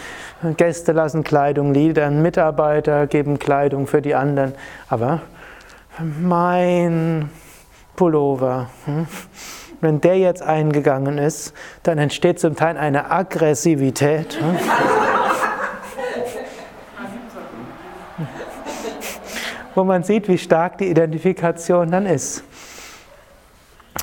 Gäste 0.57 0.91
lassen 0.91 1.23
Kleidung 1.23 1.73
liefern, 1.73 2.21
Mitarbeiter 2.21 3.07
geben 3.07 3.39
Kleidung 3.39 3.87
für 3.87 4.03
die 4.03 4.17
anderen. 4.17 4.55
Aber 4.89 5.21
mein 6.21 7.31
Pullover, 7.95 8.69
hm, 8.85 9.07
wenn 9.81 10.01
der 10.01 10.19
jetzt 10.19 10.43
eingegangen 10.43 11.19
ist, 11.19 11.55
dann 11.85 11.99
entsteht 11.99 12.41
zum 12.41 12.57
Teil 12.57 12.77
eine 12.77 13.13
Aggressivität. 13.13 14.39
Wo 19.75 19.85
man 19.85 20.03
sieht, 20.03 20.29
wie 20.29 20.39
stark 20.39 20.79
die 20.79 20.89
Identifikation 20.89 21.91
dann 21.91 22.07
ist. 22.07 22.45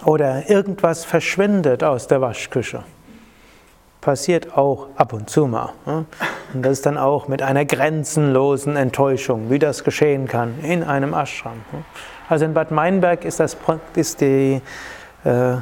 Oder 0.06 0.50
irgendwas 0.50 1.06
verschwindet 1.06 1.84
aus 1.84 2.08
der 2.08 2.22
Waschküche. 2.22 2.84
Passiert 4.00 4.58
auch 4.58 4.88
ab 4.96 5.14
und 5.14 5.30
zu 5.30 5.46
mal. 5.46 5.74
Und 5.86 6.64
das 6.64 6.74
ist 6.74 6.86
dann 6.86 6.98
auch 6.98 7.28
mit 7.28 7.44
einer 7.44 7.66
grenzenlosen 7.66 8.76
Enttäuschung, 8.76 9.52
wie 9.52 9.60
das 9.60 9.84
geschehen 9.84 10.28
kann 10.28 10.56
in 10.64 10.84
einem 10.84 11.14
Ashram. 11.14 11.62
Also 12.28 12.46
in 12.46 12.54
Bad 12.54 12.72
Meinberg 12.72 13.26
ist, 13.26 13.40
das, 13.40 13.56
ist 13.96 14.22
die 14.22 14.62
äh, 15.24 15.56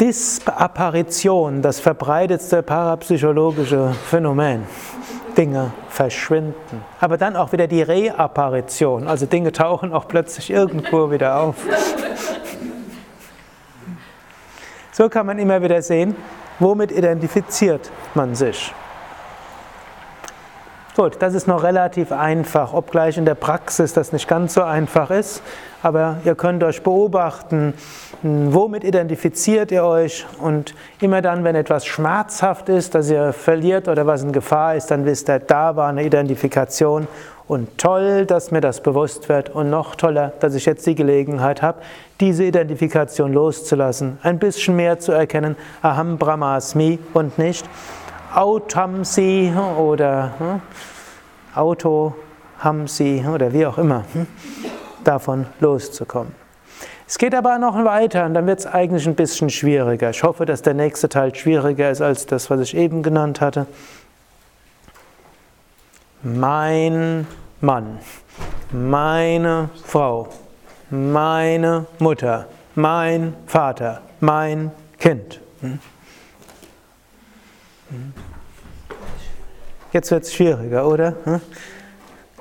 Disapparition 0.00 1.62
das 1.62 1.78
verbreitetste 1.80 2.62
parapsychologische 2.62 3.94
Phänomen. 4.10 4.66
Dinge 5.36 5.72
verschwinden. 5.88 6.84
Aber 7.00 7.16
dann 7.16 7.36
auch 7.36 7.52
wieder 7.52 7.66
die 7.66 7.82
Reapparition, 7.82 9.08
also 9.08 9.26
Dinge 9.26 9.52
tauchen 9.52 9.92
auch 9.92 10.08
plötzlich 10.08 10.50
irgendwo 10.50 11.10
wieder 11.10 11.40
auf. 11.40 11.56
So 14.92 15.08
kann 15.08 15.26
man 15.26 15.38
immer 15.38 15.62
wieder 15.62 15.80
sehen, 15.80 16.14
womit 16.58 16.92
identifiziert 16.92 17.90
man 18.14 18.34
sich. 18.34 18.74
Gut, 20.94 21.16
das 21.20 21.32
ist 21.32 21.48
noch 21.48 21.62
relativ 21.62 22.12
einfach, 22.12 22.74
obgleich 22.74 23.16
in 23.16 23.24
der 23.24 23.34
Praxis 23.34 23.94
das 23.94 24.12
nicht 24.12 24.28
ganz 24.28 24.52
so 24.52 24.62
einfach 24.62 25.10
ist. 25.10 25.42
Aber 25.82 26.18
ihr 26.26 26.34
könnt 26.34 26.62
euch 26.62 26.82
beobachten, 26.82 27.72
womit 28.22 28.84
identifiziert 28.84 29.72
ihr 29.72 29.84
euch? 29.84 30.26
Und 30.38 30.74
immer 31.00 31.22
dann, 31.22 31.44
wenn 31.44 31.56
etwas 31.56 31.86
schmerzhaft 31.86 32.68
ist, 32.68 32.94
dass 32.94 33.08
ihr 33.08 33.32
verliert 33.32 33.88
oder 33.88 34.06
was 34.06 34.22
in 34.22 34.32
Gefahr 34.32 34.76
ist, 34.76 34.90
dann 34.90 35.06
wisst 35.06 35.30
ihr, 35.30 35.38
da 35.38 35.76
war 35.76 35.88
eine 35.88 36.04
Identifikation. 36.04 37.08
Und 37.48 37.78
toll, 37.78 38.26
dass 38.26 38.50
mir 38.50 38.60
das 38.60 38.82
bewusst 38.82 39.30
wird. 39.30 39.48
Und 39.48 39.70
noch 39.70 39.94
toller, 39.94 40.34
dass 40.40 40.54
ich 40.54 40.66
jetzt 40.66 40.86
die 40.86 40.94
Gelegenheit 40.94 41.62
habe, 41.62 41.80
diese 42.20 42.44
Identifikation 42.44 43.32
loszulassen, 43.32 44.18
ein 44.22 44.38
bisschen 44.38 44.76
mehr 44.76 44.98
zu 44.98 45.12
erkennen, 45.12 45.56
Aham 45.80 46.18
Brahmasmi 46.18 46.98
und 47.14 47.38
nicht 47.38 47.66
Autamsi 48.34 49.52
oder 49.78 50.32
hm, 50.38 50.60
Autohamsi 51.54 53.24
oder 53.32 53.52
wie 53.52 53.66
auch 53.66 53.78
immer, 53.78 54.04
hm, 54.12 54.26
davon 55.04 55.46
loszukommen. 55.60 56.34
Es 57.06 57.18
geht 57.18 57.34
aber 57.34 57.58
noch 57.58 57.74
weiter 57.84 58.24
und 58.24 58.32
dann 58.32 58.46
wird 58.46 58.60
es 58.60 58.66
eigentlich 58.66 59.06
ein 59.06 59.14
bisschen 59.14 59.50
schwieriger. 59.50 60.10
Ich 60.10 60.22
hoffe, 60.22 60.46
dass 60.46 60.62
der 60.62 60.72
nächste 60.72 61.10
Teil 61.10 61.34
schwieriger 61.34 61.90
ist 61.90 62.00
als 62.00 62.24
das, 62.24 62.48
was 62.48 62.60
ich 62.60 62.74
eben 62.74 63.02
genannt 63.02 63.42
hatte. 63.42 63.66
Mein 66.22 67.26
Mann, 67.60 67.98
meine 68.70 69.68
Frau, 69.84 70.28
meine 70.88 71.84
Mutter, 71.98 72.46
mein 72.74 73.34
Vater, 73.46 74.00
mein 74.20 74.70
Kind. 74.98 75.40
Hm? 77.92 78.12
Jetzt 79.92 80.10
wird 80.10 80.24
es 80.24 80.32
schwieriger, 80.32 80.88
oder? 80.88 81.14
Hm? 81.24 81.40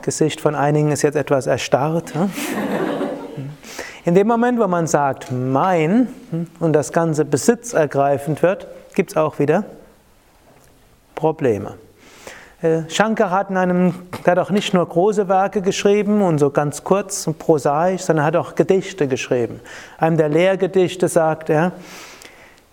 Gesicht 0.02 0.40
von 0.40 0.56
einigen 0.56 0.92
ist 0.92 1.02
jetzt 1.02 1.16
etwas 1.16 1.46
erstarrt. 1.46 2.14
Hm? 2.16 2.32
In 4.06 4.16
dem 4.16 4.28
Moment, 4.28 4.60
wo 4.60 4.68
man 4.68 4.88
sagt 4.88 5.32
mein 5.32 6.08
hm, 6.32 6.48
und 6.60 6.74
das 6.74 6.94
Ganze 6.94 7.26
besitzergreifend 7.26 8.42
wird, 8.42 8.68
gibt 8.96 9.12
es 9.12 9.18
auch 9.18 9.40
wieder 9.40 9.66
Probleme. 11.16 11.76
Äh, 12.62 12.90
Shankar 12.90 13.30
hat 13.30 13.50
in 13.50 13.58
einem, 13.58 13.94
hat 14.26 14.40
auch 14.40 14.52
nicht 14.52 14.74
nur 14.74 14.88
große 14.88 15.28
Werke 15.28 15.62
geschrieben 15.62 16.22
und 16.22 16.40
so 16.40 16.50
ganz 16.50 16.84
kurz 16.86 17.28
und 17.28 17.38
prosaisch, 17.38 18.04
sondern 18.04 18.26
hat 18.26 18.38
auch 18.38 18.56
Gedichte 18.56 19.08
geschrieben. 19.08 19.60
Einem 19.98 20.16
der 20.16 20.30
Lehrgedichte 20.30 21.10
sagt 21.10 21.50
er, 21.50 21.74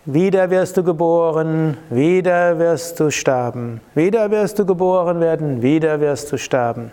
wieder 0.04 0.50
wirst 0.50 0.76
du 0.76 0.82
geboren, 0.82 1.76
wieder 1.90 2.58
wirst 2.58 2.98
du 3.00 3.10
sterben. 3.10 3.80
Wieder 3.94 4.30
wirst 4.30 4.58
du 4.58 4.64
geboren 4.64 5.20
werden, 5.20 5.62
wieder 5.62 6.00
wirst 6.00 6.32
du 6.32 6.38
sterben. 6.38 6.92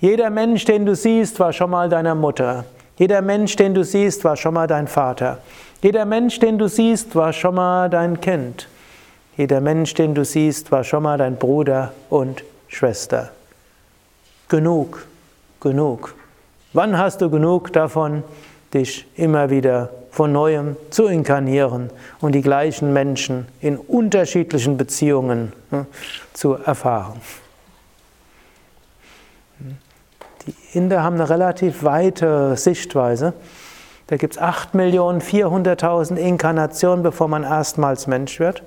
Jeder 0.00 0.30
Mensch, 0.30 0.64
den 0.64 0.86
du 0.86 0.94
siehst, 0.94 1.40
war 1.40 1.52
schon 1.52 1.70
mal 1.70 1.88
deiner 1.88 2.14
Mutter. 2.14 2.64
Jeder 2.96 3.20
Mensch, 3.20 3.56
den 3.56 3.74
du 3.74 3.84
siehst, 3.84 4.24
war 4.24 4.36
schon 4.36 4.54
mal 4.54 4.66
dein 4.66 4.86
Vater. 4.86 5.38
Jeder 5.82 6.04
Mensch, 6.04 6.38
den 6.38 6.58
du 6.58 6.68
siehst, 6.68 7.14
war 7.14 7.32
schon 7.32 7.54
mal 7.54 7.90
dein 7.90 8.20
Kind. 8.20 8.68
Jeder 9.36 9.60
Mensch, 9.60 9.94
den 9.94 10.14
du 10.14 10.24
siehst, 10.24 10.72
war 10.72 10.82
schon 10.82 11.04
mal 11.04 11.18
dein 11.18 11.36
Bruder 11.36 11.92
und 12.10 12.42
Schwester. 12.66 13.30
Genug, 14.48 15.06
genug. 15.60 16.14
Wann 16.72 16.98
hast 16.98 17.20
du 17.20 17.30
genug 17.30 17.72
davon, 17.72 18.24
dich 18.74 19.06
immer 19.16 19.50
wieder 19.50 19.90
von 20.18 20.32
neuem 20.32 20.76
zu 20.90 21.06
inkarnieren 21.06 21.90
und 22.20 22.34
die 22.34 22.40
gleichen 22.40 22.92
Menschen 22.92 23.46
in 23.60 23.76
unterschiedlichen 23.76 24.76
Beziehungen 24.76 25.52
hm, 25.70 25.86
zu 26.32 26.54
erfahren. 26.54 27.20
Die 30.44 30.76
Inder 30.76 31.04
haben 31.04 31.14
eine 31.14 31.30
relativ 31.30 31.84
weite 31.84 32.56
Sichtweise. 32.56 33.32
Da 34.08 34.16
gibt 34.16 34.34
es 34.34 34.42
8.400.000 34.42 36.16
Inkarnationen, 36.16 37.04
bevor 37.04 37.28
man 37.28 37.44
erstmals 37.44 38.08
Mensch 38.08 38.40
wird. 38.40 38.64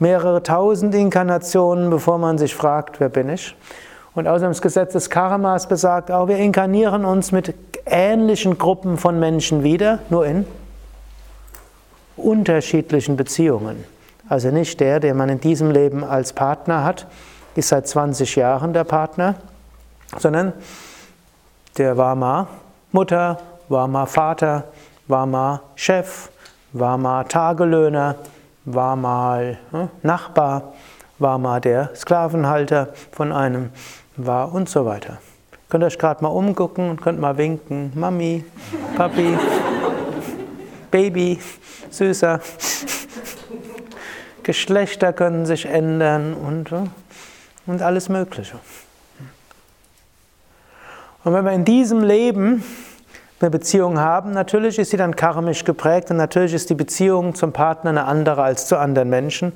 Mehrere 0.00 0.42
tausend 0.42 0.94
Inkarnationen, 0.94 1.88
bevor 1.88 2.18
man 2.18 2.36
sich 2.36 2.54
fragt, 2.54 3.00
wer 3.00 3.08
bin 3.08 3.30
ich. 3.30 3.56
Und 4.14 4.28
außerdem 4.28 4.50
das 4.50 4.60
Gesetz 4.60 4.92
des 4.92 5.08
Karmas 5.08 5.66
besagt 5.66 6.10
auch, 6.10 6.28
wir 6.28 6.36
inkarnieren 6.36 7.06
uns 7.06 7.32
mit 7.32 7.54
ähnlichen 7.86 8.58
Gruppen 8.58 8.98
von 8.98 9.18
Menschen 9.18 9.62
wieder, 9.62 10.00
nur 10.10 10.26
in 10.26 10.44
unterschiedlichen 12.20 13.16
Beziehungen. 13.16 13.84
Also 14.28 14.50
nicht 14.50 14.78
der, 14.80 15.00
den 15.00 15.16
man 15.16 15.28
in 15.28 15.40
diesem 15.40 15.70
Leben 15.70 16.04
als 16.04 16.32
Partner 16.32 16.84
hat, 16.84 17.06
ist 17.56 17.68
seit 17.68 17.88
20 17.88 18.36
Jahren 18.36 18.72
der 18.72 18.84
Partner, 18.84 19.34
sondern 20.18 20.52
der 21.76 21.96
war 21.96 22.14
mal 22.14 22.46
Mutter, 22.92 23.38
war 23.68 23.88
mal 23.88 24.06
Vater, 24.06 24.64
war 25.08 25.26
mal 25.26 25.60
Chef, 25.74 26.30
war 26.72 26.96
mal 26.96 27.24
Tagelöhner, 27.24 28.16
war 28.64 28.96
mal 28.96 29.58
hm, 29.70 29.88
Nachbar, 30.02 30.74
war 31.18 31.38
mal 31.38 31.60
der 31.60 31.90
Sklavenhalter 31.94 32.88
von 33.12 33.32
einem, 33.32 33.70
war 34.16 34.52
und 34.52 34.68
so 34.68 34.86
weiter. 34.86 35.18
Könnt 35.68 35.84
ihr 35.84 35.86
euch 35.86 35.98
gerade 35.98 36.22
mal 36.22 36.30
umgucken 36.30 36.90
und 36.90 37.00
könnt 37.00 37.20
mal 37.20 37.36
winken. 37.36 37.92
Mami, 37.94 38.44
Papi, 38.96 39.38
Baby, 40.90 41.38
Süßer. 41.90 42.40
Geschlechter 44.42 45.12
können 45.12 45.46
sich 45.46 45.66
ändern 45.66 46.34
und, 46.34 46.70
und 47.66 47.82
alles 47.82 48.08
Mögliche. 48.08 48.58
Und 51.22 51.34
wenn 51.34 51.44
wir 51.44 51.52
in 51.52 51.64
diesem 51.64 52.02
Leben 52.02 52.64
eine 53.40 53.50
Beziehung 53.50 53.98
haben, 53.98 54.32
natürlich 54.32 54.78
ist 54.78 54.90
sie 54.90 54.96
dann 54.96 55.16
karmisch 55.16 55.64
geprägt 55.64 56.10
und 56.10 56.16
natürlich 56.16 56.54
ist 56.54 56.70
die 56.70 56.74
Beziehung 56.74 57.34
zum 57.34 57.52
Partner 57.52 57.90
eine 57.90 58.04
andere 58.04 58.42
als 58.42 58.66
zu 58.66 58.78
anderen 58.78 59.08
Menschen. 59.10 59.52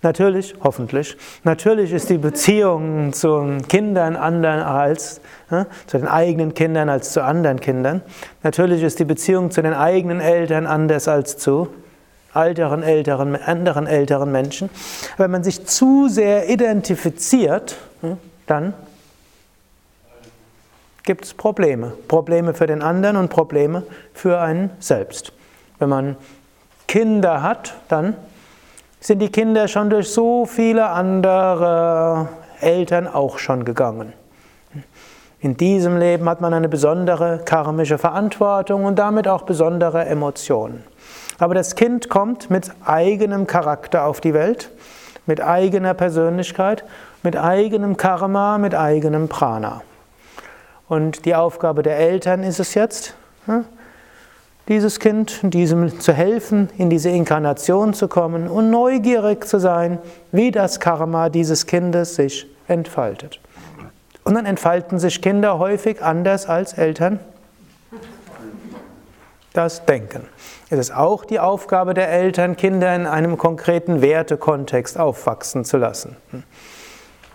Natürlich, 0.00 0.54
hoffentlich, 0.62 1.16
natürlich 1.42 1.92
ist 1.92 2.08
die 2.08 2.18
Beziehung 2.18 3.12
zu 3.12 3.58
Kindern 3.68 4.14
anders 4.14 4.64
als 4.64 5.20
ja, 5.50 5.66
zu 5.86 5.98
den 5.98 6.06
eigenen 6.06 6.54
Kindern 6.54 6.88
als 6.88 7.12
zu 7.12 7.24
anderen 7.24 7.58
Kindern. 7.58 8.02
Natürlich 8.44 8.84
ist 8.84 9.00
die 9.00 9.04
Beziehung 9.04 9.50
zu 9.50 9.60
den 9.60 9.74
eigenen 9.74 10.20
Eltern 10.20 10.66
anders 10.66 11.08
als 11.08 11.36
zu 11.36 11.68
älteren, 12.32 12.84
älteren, 12.84 13.34
anderen 13.34 13.88
älteren 13.88 14.30
Menschen. 14.30 14.70
Wenn 15.16 15.32
man 15.32 15.42
sich 15.42 15.66
zu 15.66 16.08
sehr 16.08 16.48
identifiziert, 16.48 17.76
dann 18.46 18.74
gibt 21.02 21.24
es 21.24 21.34
Probleme. 21.34 21.92
Probleme 22.06 22.54
für 22.54 22.66
den 22.66 22.82
anderen 22.82 23.16
und 23.16 23.30
Probleme 23.30 23.82
für 24.12 24.38
einen 24.38 24.70
selbst. 24.78 25.32
Wenn 25.78 25.88
man 25.88 26.16
Kinder 26.86 27.42
hat, 27.42 27.74
dann 27.88 28.14
sind 29.00 29.20
die 29.20 29.30
Kinder 29.30 29.68
schon 29.68 29.90
durch 29.90 30.10
so 30.10 30.44
viele 30.44 30.88
andere 30.88 32.28
Eltern 32.60 33.06
auch 33.06 33.38
schon 33.38 33.64
gegangen. 33.64 34.12
In 35.40 35.56
diesem 35.56 35.98
Leben 35.98 36.28
hat 36.28 36.40
man 36.40 36.52
eine 36.52 36.68
besondere 36.68 37.40
karmische 37.44 37.96
Verantwortung 37.96 38.84
und 38.84 38.98
damit 38.98 39.28
auch 39.28 39.42
besondere 39.42 40.04
Emotionen. 40.04 40.82
Aber 41.38 41.54
das 41.54 41.76
Kind 41.76 42.08
kommt 42.08 42.50
mit 42.50 42.72
eigenem 42.84 43.46
Charakter 43.46 44.04
auf 44.04 44.20
die 44.20 44.34
Welt, 44.34 44.70
mit 45.26 45.40
eigener 45.40 45.94
Persönlichkeit, 45.94 46.84
mit 47.22 47.36
eigenem 47.36 47.96
Karma, 47.96 48.58
mit 48.58 48.74
eigenem 48.74 49.28
Prana. 49.28 49.82
Und 50.88 51.24
die 51.24 51.36
Aufgabe 51.36 51.84
der 51.84 51.98
Eltern 51.98 52.42
ist 52.42 52.58
es 52.58 52.74
jetzt, 52.74 53.14
dieses 54.68 55.00
Kind, 55.00 55.40
diesem 55.42 56.00
zu 56.00 56.12
helfen, 56.12 56.68
in 56.76 56.90
diese 56.90 57.10
Inkarnation 57.10 57.94
zu 57.94 58.06
kommen 58.06 58.48
und 58.48 58.70
neugierig 58.70 59.46
zu 59.46 59.58
sein, 59.58 59.98
wie 60.30 60.50
das 60.50 60.78
Karma 60.78 61.30
dieses 61.30 61.66
Kindes 61.66 62.14
sich 62.14 62.46
entfaltet. 62.68 63.40
Und 64.24 64.34
dann 64.34 64.46
entfalten 64.46 64.98
sich 64.98 65.22
Kinder 65.22 65.58
häufig 65.58 66.02
anders 66.02 66.46
als 66.46 66.74
Eltern 66.74 67.18
das 69.58 69.84
denken. 69.84 70.28
Es 70.70 70.78
ist 70.78 70.94
auch 70.94 71.24
die 71.24 71.40
Aufgabe 71.40 71.92
der 71.92 72.10
Eltern, 72.10 72.56
Kinder 72.56 72.94
in 72.94 73.06
einem 73.06 73.36
konkreten 73.36 74.00
Wertekontext 74.00 74.98
aufwachsen 74.98 75.64
zu 75.64 75.78
lassen. 75.78 76.16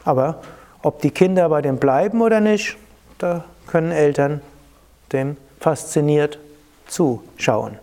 Aber 0.05 0.41
ob 0.81 1.01
die 1.01 1.11
Kinder 1.11 1.49
bei 1.49 1.61
dem 1.61 1.77
bleiben 1.77 2.21
oder 2.21 2.39
nicht, 2.39 2.77
da 3.17 3.43
können 3.67 3.91
Eltern 3.91 4.41
dem 5.11 5.35
fasziniert 5.59 6.39
zuschauen. 6.93 7.77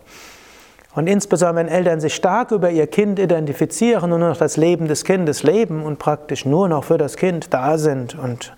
Und 0.95 1.07
insbesondere, 1.07 1.67
wenn 1.67 1.73
Eltern 1.73 2.01
sich 2.01 2.15
stark 2.15 2.51
über 2.51 2.71
ihr 2.71 2.87
Kind 2.87 3.19
identifizieren 3.19 4.13
und 4.13 4.21
nur 4.21 4.31
noch 4.31 4.37
das 4.37 4.57
Leben 4.57 4.89
des 4.89 5.05
Kindes 5.05 5.43
leben 5.43 5.85
und 5.85 5.99
praktisch 5.99 6.45
nur 6.45 6.69
noch 6.69 6.85
für 6.85 6.99
das 6.99 7.17
Kind 7.17 7.55
da 7.55 7.79
sind 7.79 8.17
und 8.19 8.53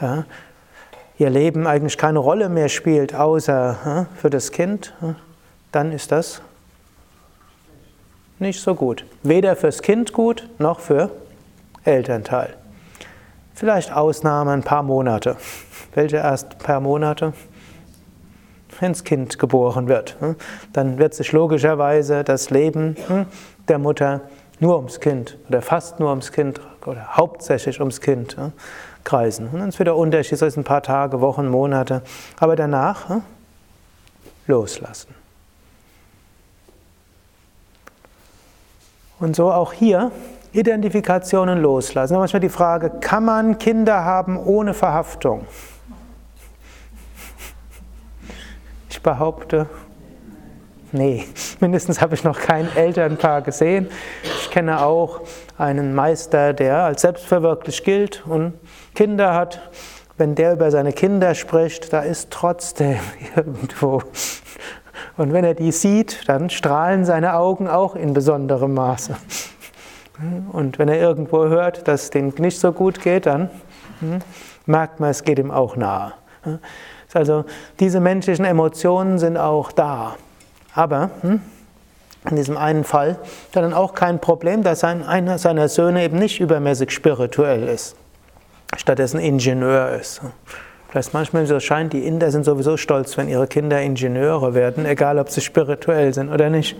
ja, 0.00 0.24
ihr 1.18 1.30
Leben 1.30 1.66
eigentlich 1.66 1.96
keine 1.96 2.18
Rolle 2.18 2.48
mehr 2.48 2.68
spielt, 2.68 3.14
außer 3.14 3.76
ja, 3.84 4.06
für 4.16 4.30
das 4.30 4.50
Kind, 4.50 4.94
dann 5.70 5.92
ist 5.92 6.10
das 6.10 6.42
nicht 8.38 8.60
so 8.60 8.74
gut. 8.74 9.04
Weder 9.22 9.56
fürs 9.56 9.80
Kind 9.80 10.12
gut, 10.12 10.48
noch 10.58 10.80
für 10.80 11.10
Elternteil. 11.84 12.54
Vielleicht 13.54 13.92
Ausnahme 13.92 14.52
ein 14.52 14.62
paar 14.62 14.82
Monate. 14.82 15.36
Welche 15.94 16.16
erst 16.16 16.58
paar 16.58 16.80
Monate? 16.80 17.32
Wenn 18.80 18.92
das 18.92 19.04
Kind 19.04 19.38
geboren 19.38 19.88
wird. 19.88 20.16
Hm? 20.20 20.36
Dann 20.72 20.98
wird 20.98 21.14
sich 21.14 21.32
logischerweise 21.32 22.24
das 22.24 22.50
Leben 22.50 22.96
hm, 23.06 23.26
der 23.68 23.78
Mutter 23.78 24.22
nur 24.60 24.76
ums 24.76 25.00
Kind 25.00 25.38
oder 25.48 25.62
fast 25.62 26.00
nur 26.00 26.10
ums 26.10 26.32
Kind 26.32 26.60
oder 26.84 27.16
hauptsächlich 27.16 27.80
ums 27.80 28.00
Kind 28.00 28.36
hm, 28.36 28.52
kreisen. 29.04 29.48
Und 29.48 29.60
dann 29.60 29.68
ist 29.68 29.78
wieder 29.78 29.96
Unterschied, 29.96 30.38
so 30.38 30.46
ist 30.46 30.56
ein 30.56 30.64
paar 30.64 30.82
Tage, 30.82 31.20
Wochen, 31.20 31.48
Monate. 31.48 32.02
Aber 32.38 32.56
danach 32.56 33.20
loslassen. 34.46 35.14
Und 39.18 39.34
so 39.34 39.50
auch 39.50 39.72
hier 39.72 40.10
Identifikationen 40.52 41.60
loslassen. 41.60 42.16
Manchmal 42.16 42.40
die 42.40 42.48
Frage, 42.48 42.90
kann 43.00 43.24
man 43.24 43.58
Kinder 43.58 44.04
haben 44.04 44.38
ohne 44.38 44.74
Verhaftung? 44.74 45.46
Ich 48.88 48.95
behaupte, 49.06 49.66
nee, 50.92 51.24
mindestens 51.60 52.02
habe 52.02 52.14
ich 52.14 52.24
noch 52.24 52.38
kein 52.38 52.68
Elternpaar 52.76 53.40
gesehen. 53.40 53.88
Ich 54.22 54.50
kenne 54.50 54.84
auch 54.84 55.20
einen 55.56 55.94
Meister, 55.94 56.52
der 56.52 56.84
als 56.84 57.00
selbstverwirklicht 57.00 57.84
gilt 57.84 58.26
und 58.26 58.52
Kinder 58.94 59.32
hat. 59.32 59.70
Wenn 60.18 60.34
der 60.34 60.54
über 60.54 60.70
seine 60.70 60.92
Kinder 60.92 61.34
spricht, 61.34 61.92
da 61.92 62.00
ist 62.00 62.30
trotzdem 62.30 62.98
irgendwo 63.36 64.02
und 65.16 65.32
wenn 65.32 65.44
er 65.44 65.54
die 65.54 65.72
sieht, 65.72 66.28
dann 66.28 66.50
strahlen 66.50 67.04
seine 67.04 67.34
Augen 67.34 67.68
auch 67.68 67.94
in 67.94 68.12
besonderem 68.12 68.74
Maße. 68.74 69.16
Und 70.52 70.78
wenn 70.78 70.88
er 70.88 70.98
irgendwo 70.98 71.44
hört, 71.46 71.88
dass 71.88 72.04
es 72.04 72.10
dem 72.10 72.32
nicht 72.38 72.58
so 72.58 72.72
gut 72.72 73.00
geht, 73.00 73.26
dann 73.26 73.50
hm, 74.00 74.18
merkt 74.66 75.00
man, 75.00 75.10
es 75.10 75.24
geht 75.24 75.38
ihm 75.38 75.50
auch 75.50 75.76
nahe. 75.76 76.12
Also 77.16 77.44
diese 77.80 77.98
menschlichen 77.98 78.44
Emotionen 78.44 79.18
sind 79.18 79.36
auch 79.38 79.72
da. 79.72 80.16
Aber 80.74 81.10
hm, 81.22 81.40
in 82.28 82.36
diesem 82.36 82.56
einen 82.56 82.84
Fall 82.84 83.12
hat 83.54 83.62
dann 83.62 83.72
auch 83.72 83.94
kein 83.94 84.20
Problem, 84.20 84.62
dass 84.62 84.84
einer 84.84 85.38
seiner 85.38 85.68
Söhne 85.68 86.04
eben 86.04 86.18
nicht 86.18 86.40
übermäßig 86.40 86.90
spirituell 86.90 87.68
ist, 87.68 87.96
stattdessen 88.76 89.18
Ingenieur 89.18 89.92
ist. 89.92 90.20
Vielleicht 90.90 91.14
manchmal 91.14 91.46
so 91.46 91.58
scheint, 91.58 91.92
die 91.92 92.06
Inder 92.06 92.30
sind 92.30 92.44
sowieso 92.44 92.76
stolz, 92.76 93.16
wenn 93.16 93.28
ihre 93.28 93.46
Kinder 93.46 93.80
Ingenieure 93.80 94.54
werden, 94.54 94.84
egal 94.86 95.18
ob 95.18 95.30
sie 95.30 95.40
spirituell 95.40 96.12
sind 96.12 96.30
oder 96.30 96.50
nicht. 96.50 96.76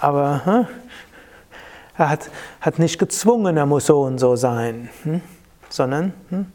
Aber 0.00 0.42
hm, 0.44 0.66
er 1.98 2.08
hat, 2.08 2.30
hat 2.62 2.78
nicht 2.78 2.98
gezwungen, 2.98 3.58
er 3.58 3.66
muss 3.66 3.86
so 3.86 4.00
und 4.00 4.18
so 4.18 4.36
sein, 4.36 4.88
hm, 5.02 5.20
sondern 5.68 6.14
hm, 6.30 6.46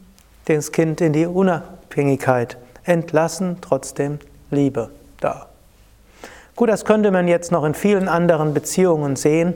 das 0.46 0.72
Kind 0.72 1.00
in 1.00 1.12
die 1.12 1.26
Unabhängigkeit 1.86 2.56
entlassen, 2.84 3.58
trotzdem 3.60 4.18
Liebe 4.50 4.90
da. 5.20 5.46
Gut, 6.56 6.68
das 6.68 6.84
könnte 6.84 7.10
man 7.10 7.28
jetzt 7.28 7.52
noch 7.52 7.64
in 7.64 7.74
vielen 7.74 8.08
anderen 8.08 8.54
Beziehungen 8.54 9.16
sehen. 9.16 9.54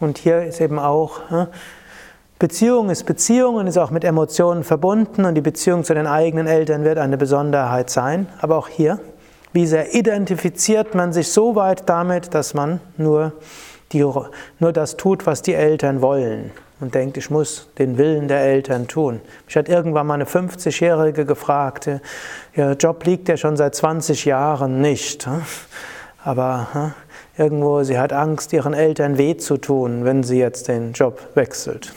Und 0.00 0.18
hier 0.18 0.42
ist 0.42 0.60
eben 0.60 0.78
auch, 0.78 1.20
Beziehung 2.38 2.90
ist 2.90 3.04
Beziehung 3.04 3.56
und 3.56 3.66
ist 3.66 3.78
auch 3.78 3.90
mit 3.90 4.04
Emotionen 4.04 4.64
verbunden 4.64 5.24
und 5.24 5.34
die 5.34 5.40
Beziehung 5.40 5.84
zu 5.84 5.94
den 5.94 6.06
eigenen 6.06 6.46
Eltern 6.46 6.84
wird 6.84 6.98
eine 6.98 7.16
Besonderheit 7.16 7.90
sein. 7.90 8.28
Aber 8.40 8.56
auch 8.56 8.68
hier, 8.68 9.00
wie 9.52 9.66
sehr 9.66 9.94
identifiziert 9.94 10.94
man 10.94 11.12
sich 11.12 11.30
so 11.30 11.54
weit 11.54 11.88
damit, 11.88 12.34
dass 12.34 12.54
man 12.54 12.80
nur, 12.96 13.32
die, 13.92 14.00
nur 14.00 14.72
das 14.72 14.96
tut, 14.96 15.26
was 15.26 15.42
die 15.42 15.54
Eltern 15.54 16.00
wollen 16.00 16.52
und 16.80 16.94
denkt, 16.94 17.16
ich 17.16 17.30
muss 17.30 17.68
den 17.78 17.98
Willen 17.98 18.28
der 18.28 18.40
Eltern 18.40 18.88
tun. 18.88 19.20
Mich 19.46 19.56
hat 19.56 19.68
irgendwann 19.68 20.06
mal 20.06 20.14
eine 20.14 20.24
50-Jährige 20.24 21.24
gefragt, 21.24 21.90
ihr 22.54 22.72
Job 22.72 23.04
liegt 23.04 23.28
ja 23.28 23.36
schon 23.36 23.56
seit 23.56 23.74
20 23.74 24.24
Jahren 24.24 24.80
nicht, 24.80 25.26
hm? 25.26 25.42
aber 26.24 26.68
hm, 26.72 26.92
irgendwo, 27.36 27.82
sie 27.82 27.98
hat 27.98 28.12
Angst, 28.12 28.52
ihren 28.52 28.74
Eltern 28.74 29.18
weh 29.18 29.36
zu 29.36 29.56
tun, 29.56 30.04
wenn 30.04 30.22
sie 30.22 30.38
jetzt 30.38 30.68
den 30.68 30.92
Job 30.92 31.20
wechselt. 31.34 31.92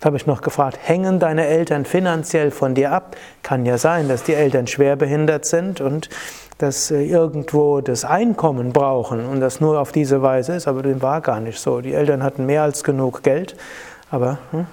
Da 0.00 0.06
habe 0.06 0.18
ich 0.18 0.26
noch 0.26 0.42
gefragt, 0.42 0.78
hängen 0.82 1.18
deine 1.18 1.46
Eltern 1.46 1.86
finanziell 1.86 2.50
von 2.50 2.74
dir 2.74 2.92
ab? 2.92 3.16
Kann 3.42 3.64
ja 3.64 3.78
sein, 3.78 4.08
dass 4.08 4.24
die 4.24 4.34
Eltern 4.34 4.66
schwerbehindert 4.66 5.46
sind 5.46 5.80
und 5.80 6.10
dass 6.58 6.86
sie 6.88 7.04
irgendwo 7.04 7.80
das 7.80 8.04
Einkommen 8.04 8.72
brauchen 8.72 9.26
und 9.26 9.40
das 9.40 9.60
nur 9.60 9.78
auf 9.78 9.92
diese 9.92 10.22
Weise 10.22 10.54
ist, 10.54 10.66
aber 10.66 10.82
dem 10.82 11.02
war 11.02 11.20
gar 11.20 11.40
nicht 11.40 11.58
so. 11.58 11.80
Die 11.80 11.92
Eltern 11.92 12.22
hatten 12.22 12.46
mehr 12.46 12.62
als 12.62 12.82
genug 12.82 13.22
Geld, 13.22 13.56
aber 14.10 14.38
hm? 14.52 14.66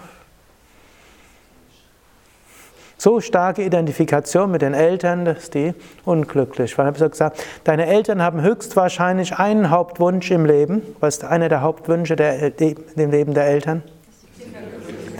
so 3.04 3.20
starke 3.20 3.64
Identifikation 3.64 4.50
mit 4.50 4.62
den 4.62 4.74
Eltern, 4.74 5.26
dass 5.26 5.50
die 5.50 5.74
unglücklich 6.06 6.78
waren. 6.78 6.94
Ich 6.96 7.02
habe 7.02 7.10
gesagt, 7.10 7.44
deine 7.66 7.88
Eltern 7.88 8.22
haben 8.22 8.42
höchstwahrscheinlich 8.42 9.38
einen 9.38 9.70
Hauptwunsch 9.70 10.32
im 10.32 10.46
Leben. 10.46 10.82
Was 11.02 11.18
ist 11.18 11.26
einer 11.26 11.50
der 11.50 11.62
Hauptwünsche 11.62 12.16
der, 12.16 12.58
im 12.62 13.12
Leben 13.12 13.34
der 13.34 13.46
Eltern? 13.48 13.84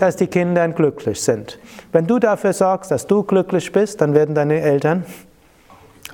Dass 0.00 0.16
die 0.16 0.28
Kinder 0.28 0.66
glücklich 0.68 1.20
sind. 1.20 1.58
Wenn 1.92 2.06
du 2.06 2.18
dafür 2.18 2.54
sorgst, 2.54 2.90
dass 2.90 3.06
du 3.06 3.22
glücklich 3.22 3.70
bist, 3.70 4.00
dann 4.00 4.14
werden 4.14 4.34
deine 4.34 4.62
Eltern 4.62 5.04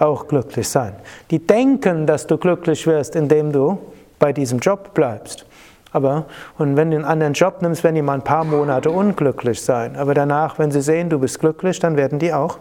auch 0.01 0.27
glücklich 0.27 0.69
sein. 0.69 0.95
Die 1.31 1.39
denken, 1.39 2.07
dass 2.07 2.27
du 2.27 2.39
glücklich 2.39 2.87
wirst, 2.87 3.15
indem 3.15 3.53
du 3.53 3.79
bei 4.19 4.33
diesem 4.33 4.59
Job 4.59 4.95
bleibst. 4.95 5.47
Aber, 5.93 6.27
und 6.57 6.77
wenn 6.77 6.91
du 6.91 6.97
einen 6.97 7.05
anderen 7.05 7.33
Job 7.33 7.63
nimmst, 7.63 7.83
werden 7.83 7.97
die 7.97 8.03
mal 8.03 8.15
ein 8.15 8.25
paar 8.25 8.45
Monate 8.45 8.91
unglücklich 8.91 9.61
sein. 9.61 9.97
Aber 9.97 10.15
danach, 10.15 10.59
wenn 10.59 10.71
sie 10.71 10.83
sehen, 10.83 11.11
du 11.11 11.19
bist 11.19 11.41
glücklich, 11.41 11.79
dann 11.81 11.97
werden 11.97 12.19
die 12.19 12.33
auch 12.33 12.59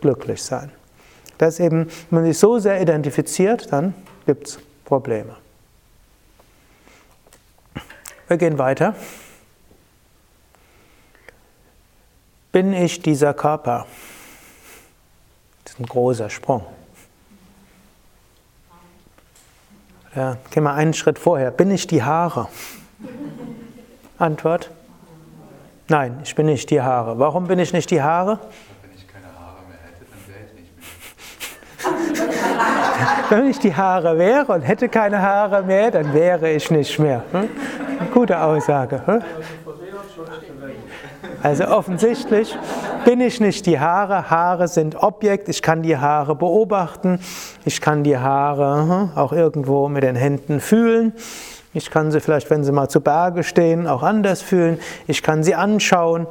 glücklich 0.00 0.42
sein. 0.42 0.70
Das 1.38 1.58
eben, 1.58 1.86
wenn 2.10 2.20
man 2.20 2.24
sich 2.24 2.38
so 2.38 2.58
sehr 2.58 2.80
identifiziert, 2.80 3.72
dann 3.72 3.94
gibt 4.26 4.48
es 4.48 4.58
Probleme. 4.84 5.34
Wir 8.28 8.36
gehen 8.36 8.58
weiter. 8.58 8.94
Bin 12.52 12.72
ich 12.72 13.00
dieser 13.00 13.32
Körper? 13.32 13.86
Ein 15.80 15.86
großer 15.86 16.30
Sprung. 16.30 16.62
Ja, 20.14 20.36
gehen 20.50 20.64
wir 20.64 20.74
einen 20.74 20.92
Schritt 20.92 21.18
vorher. 21.18 21.50
Bin 21.50 21.70
ich 21.70 21.86
die 21.86 22.02
Haare? 22.02 22.48
Antwort? 24.18 24.70
Nein, 25.88 26.20
ich 26.22 26.34
bin 26.34 26.46
nicht 26.46 26.70
die 26.70 26.82
Haare. 26.82 27.18
Warum 27.18 27.46
bin 27.46 27.58
ich 27.58 27.72
nicht 27.72 27.90
die 27.90 28.02
Haare? 28.02 28.38
Wenn 28.82 28.90
ich 28.96 29.06
keine 29.08 29.26
Haare 29.38 29.62
mehr 29.68 29.78
hätte, 29.86 30.04
dann 30.10 30.18
wäre 30.28 30.58
ich 30.58 32.18
nicht 32.18 32.98
mehr. 33.30 33.38
Wenn 33.38 33.50
ich 33.50 33.58
die 33.58 33.74
Haare 33.74 34.18
wäre 34.18 34.52
und 34.52 34.62
hätte 34.62 34.88
keine 34.88 35.22
Haare 35.22 35.62
mehr, 35.62 35.90
dann 35.90 36.12
wäre 36.12 36.50
ich 36.50 36.70
nicht 36.70 36.98
mehr. 36.98 37.22
Hm? 37.32 37.48
Gute 38.12 38.40
Aussage. 38.40 39.02
Hm? 39.06 39.22
Also 41.42 41.66
offensichtlich 41.68 42.56
bin 43.04 43.20
ich 43.20 43.40
nicht 43.40 43.66
die 43.66 43.78
Haare. 43.78 44.30
Haare 44.30 44.68
sind 44.68 45.02
Objekt. 45.02 45.48
Ich 45.48 45.62
kann 45.62 45.82
die 45.82 45.96
Haare 45.96 46.34
beobachten. 46.34 47.20
Ich 47.64 47.80
kann 47.80 48.04
die 48.04 48.16
Haare 48.16 49.10
auch 49.14 49.32
irgendwo 49.32 49.88
mit 49.88 50.02
den 50.02 50.16
Händen 50.16 50.60
fühlen. 50.60 51.12
Ich 51.72 51.90
kann 51.90 52.10
sie 52.10 52.20
vielleicht, 52.20 52.50
wenn 52.50 52.64
sie 52.64 52.72
mal 52.72 52.88
zu 52.88 53.00
Berge 53.00 53.44
stehen, 53.44 53.86
auch 53.86 54.02
anders 54.02 54.42
fühlen. 54.42 54.78
Ich 55.06 55.22
kann 55.22 55.42
sie 55.42 55.54
anschauen. 55.54 56.26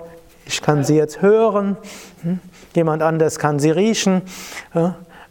Ich 0.45 0.61
kann 0.61 0.83
sie 0.83 0.95
jetzt 0.95 1.21
hören. 1.21 1.77
Hm. 2.23 2.39
Jemand 2.73 3.03
anders 3.03 3.39
kann 3.39 3.59
sie 3.59 3.71
riechen. 3.71 4.21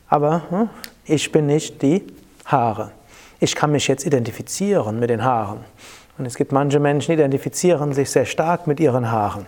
Aber 0.08 0.42
hm, 0.50 0.68
ich 1.04 1.30
bin 1.32 1.46
nicht 1.46 1.82
die 1.82 2.06
Haare. 2.46 2.92
Ich 3.40 3.54
kann 3.54 3.72
mich 3.72 3.86
jetzt 3.88 4.06
identifizieren 4.06 4.98
mit 4.98 5.10
den 5.10 5.24
Haaren. 5.24 5.60
Und 6.16 6.26
es 6.26 6.34
gibt 6.34 6.50
manche 6.50 6.80
Menschen, 6.80 7.12
die 7.12 7.14
identifizieren 7.14 7.92
sich 7.92 8.10
sehr 8.10 8.24
stark 8.24 8.66
mit 8.66 8.80
ihren 8.80 9.10
Haaren 9.10 9.46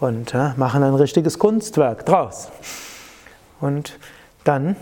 und 0.00 0.34
machen 0.56 0.82
ein 0.82 0.94
richtiges 0.94 1.38
Kunstwerk 1.38 2.04
draus. 2.06 2.50
Und 3.60 3.98
dann 4.44 4.76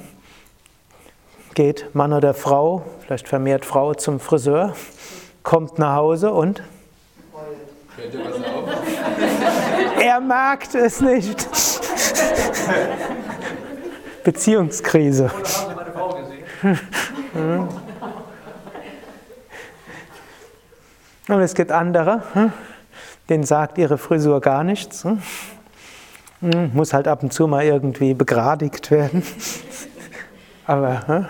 geht 1.55 1.95
Mann 1.95 2.13
oder 2.13 2.35
Frau, 2.35 2.85
vielleicht 3.05 3.29
vermehrt 3.29 3.65
Frau, 3.65 3.95
zum 3.95 4.19
Friseur, 4.19 4.75
kommt 5.43 5.79
nach 5.79 5.97
Hause 5.97 6.33
und 6.33 6.63
er 10.01 10.21
mag 10.21 10.75
es 10.75 11.01
nicht. 11.01 11.49
Beziehungskrise. 14.25 15.31
Und 21.29 21.41
es 21.41 21.55
gibt 21.55 21.71
andere, 21.71 22.23
hm, 23.25 23.29
denen 23.29 23.45
sagt 23.45 23.79
ihre 23.79 23.99
Frisur 23.99 24.41
gar 24.41 24.65
nichts. 24.65 25.05
Hm. 25.05 25.21
Hm, 26.41 26.71
muss 26.75 26.93
halt 26.93 27.09
ab 27.09 27.23
und 27.23 27.33
zu 27.33 27.47
mal 27.47 27.65
irgendwie 27.65 28.15
begradigt 28.15 28.91
werden. 28.91 29.23
Aber, 30.67 31.29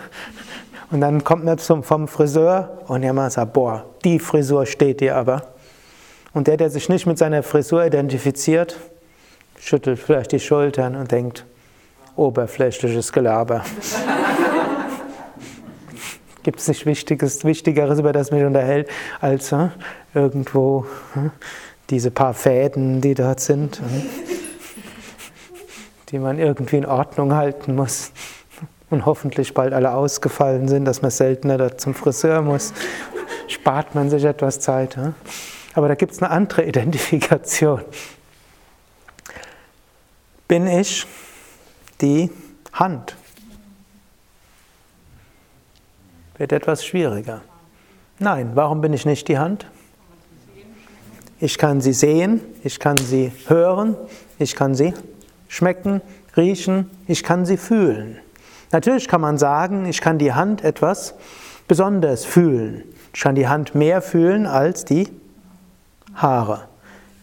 und 0.91 1.01
dann 1.01 1.25
kommt 1.25 1.45
man 1.45 1.59
zum, 1.59 1.83
vom 1.83 2.07
Friseur 2.07 2.79
und 2.87 3.03
der 3.03 3.13
Mann 3.13 3.31
sagt, 3.31 3.53
boah, 3.53 3.85
die 4.05 4.21
Frisur 4.21 4.65
steht 4.65 5.01
dir 5.01 5.17
aber. 5.17 5.43
Und 6.33 6.47
der, 6.47 6.57
der 6.57 6.71
sich 6.71 6.89
nicht 6.89 7.05
mit 7.05 7.19
seiner 7.19 7.43
Frisur 7.43 7.85
identifiziert, 7.85 8.79
schüttelt 9.59 9.99
vielleicht 9.99 10.31
die 10.31 10.39
Schultern 10.39 10.95
und 10.95 11.11
denkt, 11.11 11.45
oberflächliches 12.15 13.13
Gelaber. 13.13 13.65
Gibt 16.45 16.61
es 16.61 16.69
nichts 16.69 16.87
Wichtiges, 16.87 17.45
Wichtigeres, 17.45 17.99
über 17.99 18.13
das 18.13 18.31
mich 18.31 18.45
unterhält, 18.45 18.89
als 19.21 19.51
äh, 19.51 19.71
irgendwo 20.15 20.87
äh, 21.17 21.31
diese 21.91 22.11
paar 22.11 22.35
Fäden, 22.35 23.01
die 23.01 23.15
dort 23.15 23.41
sind, 23.41 23.81
äh, 23.81 23.83
die 26.11 26.19
man 26.19 26.39
irgendwie 26.39 26.77
in 26.77 26.87
Ordnung 26.87 27.35
halten 27.35 27.75
muss 27.75 28.13
und 28.91 29.07
hoffentlich 29.07 29.55
bald 29.55 29.73
alle 29.73 29.93
ausgefallen 29.93 30.69
sind, 30.69 30.85
dass 30.85 31.03
man 31.03 31.11
seltener 31.11 31.59
da 31.59 31.77
zum 31.77 31.95
Friseur 31.95 32.43
muss. 32.43 32.73
Spart 33.49 33.95
man 33.95 34.11
sich 34.11 34.25
etwas 34.25 34.61
Zeit. 34.61 34.97
Äh? 34.97 35.13
Aber 35.75 35.89
da 35.89 35.95
gibt 35.95 36.13
es 36.13 36.23
eine 36.23 36.31
andere 36.31 36.65
Identifikation. 36.67 37.83
Bin 40.49 40.67
ich 40.67 41.07
die 42.01 42.31
Hand? 42.73 43.17
wird 46.39 46.53
etwas 46.53 46.85
schwieriger. 46.85 47.43
Nein, 48.19 48.53
warum 48.55 48.81
bin 48.81 48.93
ich 48.93 49.07
nicht 49.07 49.29
die 49.29 49.39
Hand? 49.39 49.67
Ich 51.45 51.59
kann 51.59 51.83
sie 51.83 51.93
sehen, 51.93 52.41
ich 52.63 52.81
kann 52.81 52.97
sie 52.97 53.31
hören, 53.49 53.99
ich 54.39 54.57
kann 54.57 54.75
sie 54.75 54.95
schmecken, 55.47 56.01
riechen, 56.39 56.91
ich 57.07 57.23
kann 57.23 57.45
sie 57.45 57.59
fühlen. 57.59 58.19
Natürlich 58.73 59.09
kann 59.09 59.21
man 59.21 59.37
sagen, 59.37 59.85
ich 59.85 60.01
kann 60.01 60.17
die 60.17 60.33
Hand 60.33 60.65
etwas 60.65 61.13
besonders 61.69 62.25
fühlen. 62.25 62.85
Ich 63.13 63.21
kann 63.21 63.35
die 63.35 63.47
Hand 63.47 63.75
mehr 63.75 64.01
fühlen 64.01 64.47
als 64.47 64.87
die 64.87 65.07
Haare. 66.15 66.67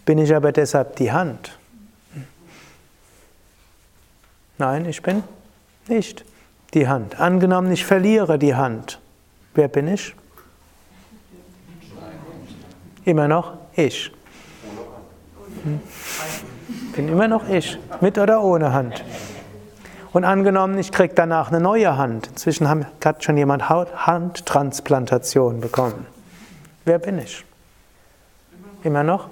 Bin 0.05 0.19
ich 0.19 0.35
aber 0.35 0.51
deshalb 0.51 0.97
die 0.97 1.11
Hand? 1.11 1.57
Nein, 4.59 4.85
ich 4.85 5.01
bin 5.01 5.23
nicht 5.87 6.25
die 6.75 6.87
Hand. 6.87 7.19
Angenommen, 7.19 7.71
ich 7.71 7.87
verliere 7.87 8.37
die 8.37 8.53
Hand. 8.53 8.99
Wer 9.55 9.67
bin 9.67 9.87
ich? 9.87 10.13
Immer 13.03 13.27
noch 13.27 13.60
ich. 13.75 14.11
Hm. 15.63 15.79
Bin 16.95 17.09
immer 17.09 17.27
noch 17.27 17.47
ich, 17.47 17.77
mit 18.01 18.17
oder 18.17 18.43
ohne 18.43 18.73
Hand. 18.73 19.03
Und 20.13 20.25
angenommen, 20.25 20.77
ich 20.77 20.91
kriege 20.91 21.13
danach 21.13 21.49
eine 21.49 21.61
neue 21.61 21.97
Hand. 21.97 22.27
Inzwischen 22.27 22.67
hat 22.69 23.23
schon 23.23 23.37
jemand 23.37 23.69
Handtransplantation 23.69 25.61
bekommen. 25.61 26.05
Wer 26.83 26.99
bin 26.99 27.19
ich? 27.19 27.45
Immer 28.83 29.03
noch 29.03 29.29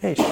ich. 0.00 0.22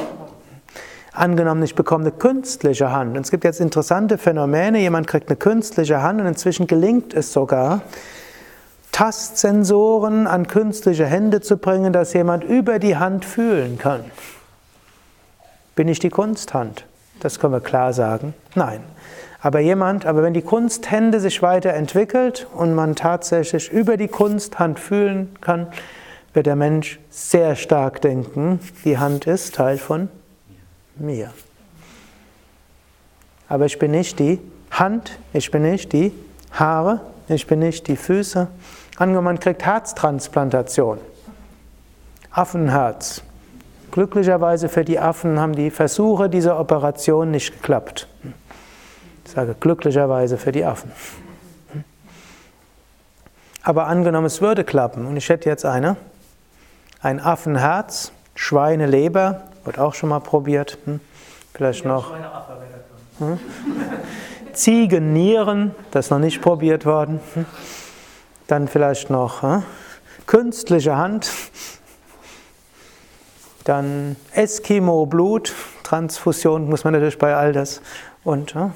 Angenommen, 1.12 1.62
ich 1.62 1.74
bekomme 1.74 2.04
eine 2.04 2.12
künstliche 2.12 2.92
Hand. 2.92 3.16
Und 3.16 3.24
es 3.24 3.30
gibt 3.30 3.44
jetzt 3.44 3.60
interessante 3.60 4.18
Phänomene. 4.18 4.78
Jemand 4.78 5.06
kriegt 5.06 5.28
eine 5.28 5.36
künstliche 5.36 6.02
Hand 6.02 6.20
und 6.20 6.26
inzwischen 6.26 6.66
gelingt 6.66 7.14
es 7.14 7.32
sogar, 7.32 7.82
Tastsensoren 8.94 10.28
an 10.28 10.46
künstliche 10.46 11.04
Hände 11.04 11.40
zu 11.40 11.56
bringen, 11.56 11.92
dass 11.92 12.12
jemand 12.12 12.44
über 12.44 12.78
die 12.78 12.96
Hand 12.96 13.24
fühlen 13.24 13.76
kann. 13.76 14.04
Bin 15.74 15.88
ich 15.88 15.98
die 15.98 16.10
Kunsthand? 16.10 16.84
Das 17.18 17.40
können 17.40 17.54
wir 17.54 17.60
klar 17.60 17.92
sagen. 17.92 18.34
Nein. 18.54 18.84
Aber 19.40 19.58
jemand, 19.58 20.06
aber 20.06 20.22
wenn 20.22 20.32
die 20.32 20.42
Kunsthände 20.42 21.18
sich 21.18 21.42
weiterentwickelt 21.42 22.46
und 22.54 22.76
man 22.76 22.94
tatsächlich 22.94 23.68
über 23.72 23.96
die 23.96 24.06
Kunsthand 24.06 24.78
fühlen 24.78 25.34
kann, 25.40 25.66
wird 26.32 26.46
der 26.46 26.54
Mensch 26.54 27.00
sehr 27.10 27.56
stark 27.56 28.00
denken, 28.00 28.60
die 28.84 28.96
Hand 28.96 29.26
ist 29.26 29.56
Teil 29.56 29.76
von 29.76 30.08
mir. 30.94 31.32
Aber 33.48 33.66
ich 33.66 33.76
bin 33.80 33.90
nicht 33.90 34.20
die 34.20 34.38
Hand, 34.70 35.18
ich 35.32 35.50
bin 35.50 35.62
nicht 35.62 35.92
die 35.92 36.12
Haare, 36.52 37.00
ich 37.26 37.48
bin 37.48 37.58
nicht 37.58 37.88
die 37.88 37.96
Füße. 37.96 38.46
Angenommen, 38.96 39.24
man 39.24 39.40
kriegt 39.40 39.64
Herztransplantation. 39.64 40.98
Affenherz. 42.30 43.22
Glücklicherweise 43.90 44.68
für 44.68 44.84
die 44.84 44.98
Affen 44.98 45.38
haben 45.38 45.54
die 45.54 45.70
Versuche 45.70 46.28
dieser 46.28 46.58
Operation 46.58 47.30
nicht 47.30 47.52
geklappt. 47.54 48.08
Ich 49.24 49.32
sage 49.32 49.56
glücklicherweise 49.58 50.36
für 50.36 50.52
die 50.52 50.64
Affen. 50.64 50.92
Aber 53.62 53.86
angenommen, 53.86 54.26
es 54.26 54.40
würde 54.40 54.62
klappen 54.62 55.06
und 55.06 55.16
ich 55.16 55.28
hätte 55.28 55.48
jetzt 55.48 55.64
eine, 55.64 55.96
ein 57.00 57.18
Affenherz, 57.18 58.12
Schweineleber, 58.34 59.42
wird 59.64 59.78
auch 59.78 59.94
schon 59.94 60.10
mal 60.10 60.20
probiert. 60.20 60.78
Hm? 60.84 61.00
Vielleicht 61.54 61.84
noch. 61.84 62.12
Hm? 63.18 63.38
Ziegennieren, 64.52 65.74
das 65.92 66.06
ist 66.06 66.10
noch 66.10 66.18
nicht 66.18 66.42
probiert 66.42 66.84
worden. 66.84 67.20
Hm? 67.34 67.46
Dann 68.46 68.68
vielleicht 68.68 69.10
noch 69.10 69.42
hm? 69.42 69.62
künstliche 70.26 70.96
Hand. 70.96 71.30
Dann 73.64 74.16
Eskimo-Blut, 74.32 75.54
Transfusion 75.82 76.68
muss 76.68 76.84
man 76.84 76.92
natürlich 76.92 77.18
bei 77.18 77.34
all 77.34 77.52
das. 77.52 77.80
Und 78.22 78.54
hm? 78.54 78.72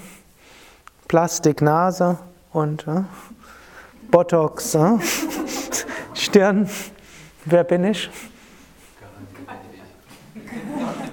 Plastiknase 1.06 2.18
und 2.52 2.86
hm? 2.86 3.06
Botox, 4.10 4.74
hm? 4.74 5.00
Stirn. 6.14 6.68
Wer 7.44 7.64
bin 7.64 7.84
ich? 7.84 8.10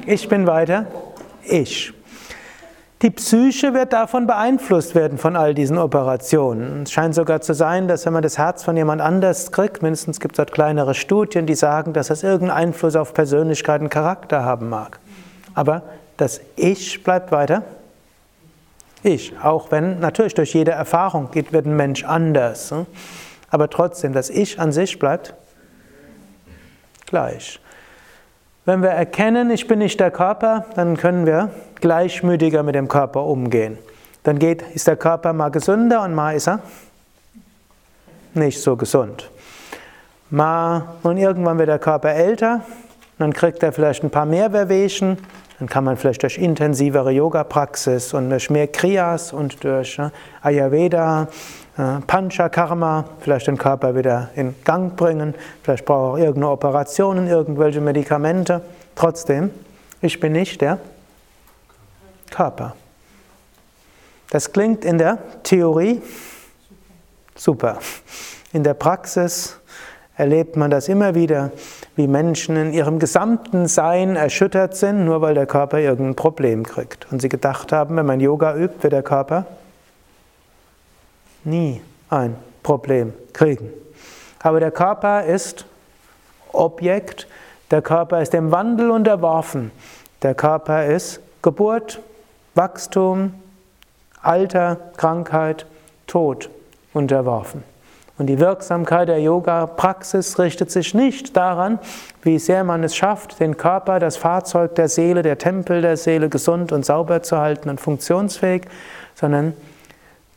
Ich 0.06 0.30
bin 0.30 0.48
weiter. 0.48 0.88
Ich. 1.44 1.94
Die 3.01 3.10
Psyche 3.10 3.73
wird 3.73 3.91
davon 3.91 4.25
beeinflusst 4.25 4.95
werden, 4.95 5.17
von 5.17 5.36
all 5.36 5.53
diesen 5.53 5.77
Operationen. 5.77 6.84
Es 6.84 6.91
scheint 6.91 7.13
sogar 7.13 7.41
zu 7.41 7.53
sein, 7.53 7.89
dass 7.89 8.05
wenn 8.05 8.13
man 8.13 8.23
das 8.23 8.38
Herz 8.38 8.63
von 8.63 8.77
jemand 8.77 9.01
anders 9.01 9.51
kriegt, 9.51 9.81
mindestens 9.81 10.21
gibt 10.21 10.36
es 10.36 10.38
dort 10.38 10.53
kleinere 10.53 10.93
Studien, 10.93 11.45
die 11.45 11.55
sagen, 11.55 11.91
dass 11.91 12.08
das 12.08 12.23
irgendeinen 12.23 12.69
Einfluss 12.69 12.95
auf 12.95 13.13
Persönlichkeit 13.13 13.81
und 13.81 13.89
Charakter 13.89 14.45
haben 14.45 14.69
mag. 14.69 14.99
Aber 15.53 15.84
das 16.15 16.39
Ich 16.55 17.03
bleibt 17.03 17.34
weiter. 17.34 17.63
Ich, 19.03 19.34
auch 19.43 19.71
wenn 19.71 19.99
natürlich 19.99 20.34
durch 20.34 20.53
jede 20.53 20.71
Erfahrung 20.71 21.29
geht, 21.31 21.51
wird 21.51 21.65
ein 21.65 21.75
Mensch 21.75 22.05
anders. 22.05 22.71
Hm? 22.71 22.86
Aber 23.51 23.69
trotzdem, 23.69 24.13
das 24.13 24.29
Ich 24.29 24.60
an 24.60 24.71
sich 24.71 24.97
bleibt 24.97 25.34
gleich. 27.05 27.60
Wenn 28.65 28.82
wir 28.82 28.89
erkennen, 28.89 29.51
ich 29.51 29.67
bin 29.67 29.78
nicht 29.78 29.99
der 29.99 30.10
Körper, 30.10 30.65
dann 30.75 30.97
können 30.97 31.28
wir 31.28 31.51
gleichmütiger 31.75 32.63
mit 32.63 32.73
dem 32.73 32.88
Körper 32.88 33.23
umgehen. 33.23 33.78
Dann 34.23 34.39
geht, 34.39 34.63
ist 34.73 34.88
der 34.88 34.95
Körper 34.95 35.34
mal 35.34 35.49
gesünder 35.49 36.01
und 36.01 36.15
mal 36.15 36.36
ist 36.36 36.47
er 36.47 36.62
nicht 38.34 38.60
so 38.60 38.75
gesund. 38.75 39.30
Mal 40.32 40.95
und 41.04 41.17
irgendwann 41.17 41.60
wird 41.60 41.69
der 41.69 41.78
Körper 41.78 42.10
älter, 42.10 42.62
dann 43.19 43.34
kriegt 43.34 43.62
er 43.62 43.71
vielleicht 43.71 44.04
ein 44.04 44.10
paar 44.10 44.25
mehr 44.25 44.51
Wehwehchen, 44.51 45.19
dann 45.60 45.69
kann 45.69 45.84
man 45.84 45.95
vielleicht 45.95 46.23
durch 46.23 46.39
intensivere 46.39 47.12
Yoga-Praxis 47.12 48.15
und 48.15 48.32
durch 48.32 48.49
mehr 48.49 48.67
Kriyas 48.67 49.32
und 49.32 49.63
durch 49.63 49.99
äh, 49.99 50.10
Ayurveda, 50.41 51.28
Panchakarma, 51.76 53.06
vielleicht 53.20 53.48
den 53.48 53.58
Körper 53.58 53.96
wieder 53.96 54.30
in 54.36 54.56
Gang 54.64 54.96
bringen, 54.96 55.36
vielleicht 55.62 55.86
braucht 55.86 56.20
er 56.20 56.26
irgendeine 56.28 56.52
Operation, 56.52 57.28
irgendwelche 57.28 57.82
Medikamente. 57.82 58.62
Trotzdem, 58.96 59.52
ich 60.02 60.20
bin 60.20 60.32
nicht 60.32 60.62
der 60.62 60.80
Körper. 62.32 62.76
Das 64.30 64.54
klingt 64.54 64.86
in 64.86 64.98
der 64.98 65.18
Theorie 65.44 66.02
super. 67.36 67.80
In 68.54 68.64
der 68.64 68.74
Praxis 68.74 69.60
erlebt 70.16 70.56
man 70.56 70.72
das 70.72 70.88
immer 70.88 71.14
wieder, 71.14 71.52
wie 71.98 72.08
Menschen 72.08 72.56
in 72.56 72.74
ihrem 72.74 73.00
gesamten 73.00 73.68
Sein 73.68 74.16
erschüttert 74.16 74.78
sind, 74.78 75.04
nur 75.04 75.22
weil 75.22 75.34
der 75.34 75.46
Körper 75.46 75.80
irgendein 75.80 76.16
Problem 76.16 76.66
kriegt. 76.66 77.12
Und 77.12 77.22
sie 77.22 77.28
gedacht 77.28 77.74
haben, 77.74 77.98
wenn 77.98 78.06
man 78.06 78.22
Yoga 78.22 78.56
übt, 78.56 78.82
wird 78.82 78.94
der 78.94 79.04
Körper 79.04 79.46
nie 81.45 81.81
ein 82.10 82.36
Problem 82.63 83.13
kriegen. 83.34 83.69
Aber 84.39 84.60
der 84.60 84.71
Körper 84.71 85.23
ist 85.23 85.65
Objekt, 86.51 87.27
der 87.71 87.81
Körper 87.81 88.21
ist 88.21 88.34
dem 88.34 88.51
Wandel 88.51 88.91
unterworfen. 88.91 89.71
Der 90.21 90.36
Körper 90.36 90.86
ist 90.86 91.19
Geburt, 91.41 91.99
Wachstum, 92.53 93.34
Alter, 94.21 94.77
Krankheit, 94.97 95.65
Tod 96.08 96.49
unterworfen. 96.93 97.63
Und 98.17 98.27
die 98.27 98.39
Wirksamkeit 98.39 99.10
der 99.10 99.19
Yoga-Praxis 99.19 100.39
richtet 100.39 100.71
sich 100.71 100.93
nicht 100.93 101.36
daran, 101.36 101.79
wie 102.21 102.39
sehr 102.39 102.63
man 102.63 102.84
es 102.84 102.95
schafft, 102.95 103.39
den 103.41 103.58
Körper, 103.58 103.99
das 103.99 104.15
Fahrzeug 104.15 104.75
der 104.75 104.88
Seele, 104.88 105.21
der 105.21 105.38
Tempel 105.38 105.81
der 105.81 105.97
Seele 105.97 106.29
gesund 106.29 106.71
und 106.71 106.86
sauber 106.86 107.23
zu 107.23 107.38
halten 107.38 107.69
und 107.69 107.81
funktionsfähig, 107.81 108.63
sondern 109.15 109.53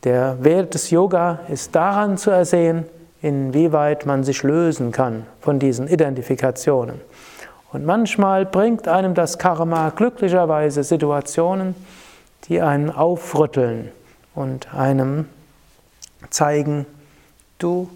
der 0.03 0.43
Wert 0.43 0.73
des 0.73 0.89
Yoga 0.91 1.39
ist 1.49 1.75
daran 1.75 2.17
zu 2.17 2.31
ersehen, 2.31 2.85
inwieweit 3.21 4.05
man 4.05 4.23
sich 4.23 4.43
lösen 4.43 4.91
kann 4.91 5.25
von 5.41 5.59
diesen 5.59 5.87
Identifikationen. 5.87 7.01
Und 7.71 7.85
manchmal 7.85 8.45
bringt 8.45 8.87
einem 8.87 9.13
das 9.13 9.37
Karma 9.37 9.89
glücklicherweise 9.89 10.83
Situationen, 10.83 11.75
die 12.47 12.61
einen 12.61 12.89
aufrütteln 12.89 13.91
und 14.33 14.73
einem 14.73 15.25
zeigen, 16.29 16.85
du, 17.59 17.89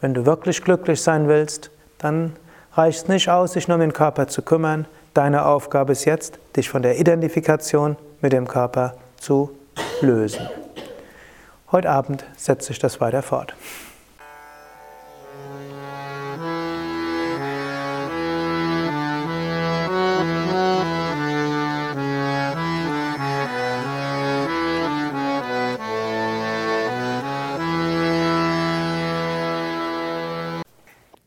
wenn 0.00 0.14
du 0.14 0.26
wirklich 0.26 0.62
glücklich 0.64 1.02
sein 1.02 1.28
willst, 1.28 1.70
dann 1.98 2.32
reicht 2.72 3.02
es 3.02 3.08
nicht 3.08 3.28
aus, 3.28 3.52
sich 3.52 3.68
nur 3.68 3.76
um 3.76 3.80
den 3.80 3.92
Körper 3.92 4.26
zu 4.28 4.42
kümmern. 4.42 4.86
Deine 5.14 5.46
Aufgabe 5.46 5.92
ist 5.92 6.04
jetzt, 6.04 6.38
dich 6.56 6.68
von 6.68 6.82
der 6.82 6.98
Identifikation 6.98 7.96
mit 8.20 8.32
dem 8.32 8.48
Körper 8.48 8.94
zu 9.18 9.50
lösen. 10.00 10.48
Heute 11.72 11.90
Abend 11.90 12.24
setzt 12.36 12.68
sich 12.68 12.78
das 12.78 13.00
weiter 13.00 13.22
fort. 13.22 13.54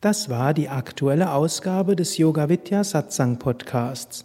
Das 0.00 0.30
war 0.30 0.54
die 0.54 0.70
aktuelle 0.70 1.32
Ausgabe 1.32 1.94
des 1.94 2.16
Yoga 2.16 2.48
Vidya 2.48 2.82
Satsang 2.82 3.38
Podcasts. 3.38 4.24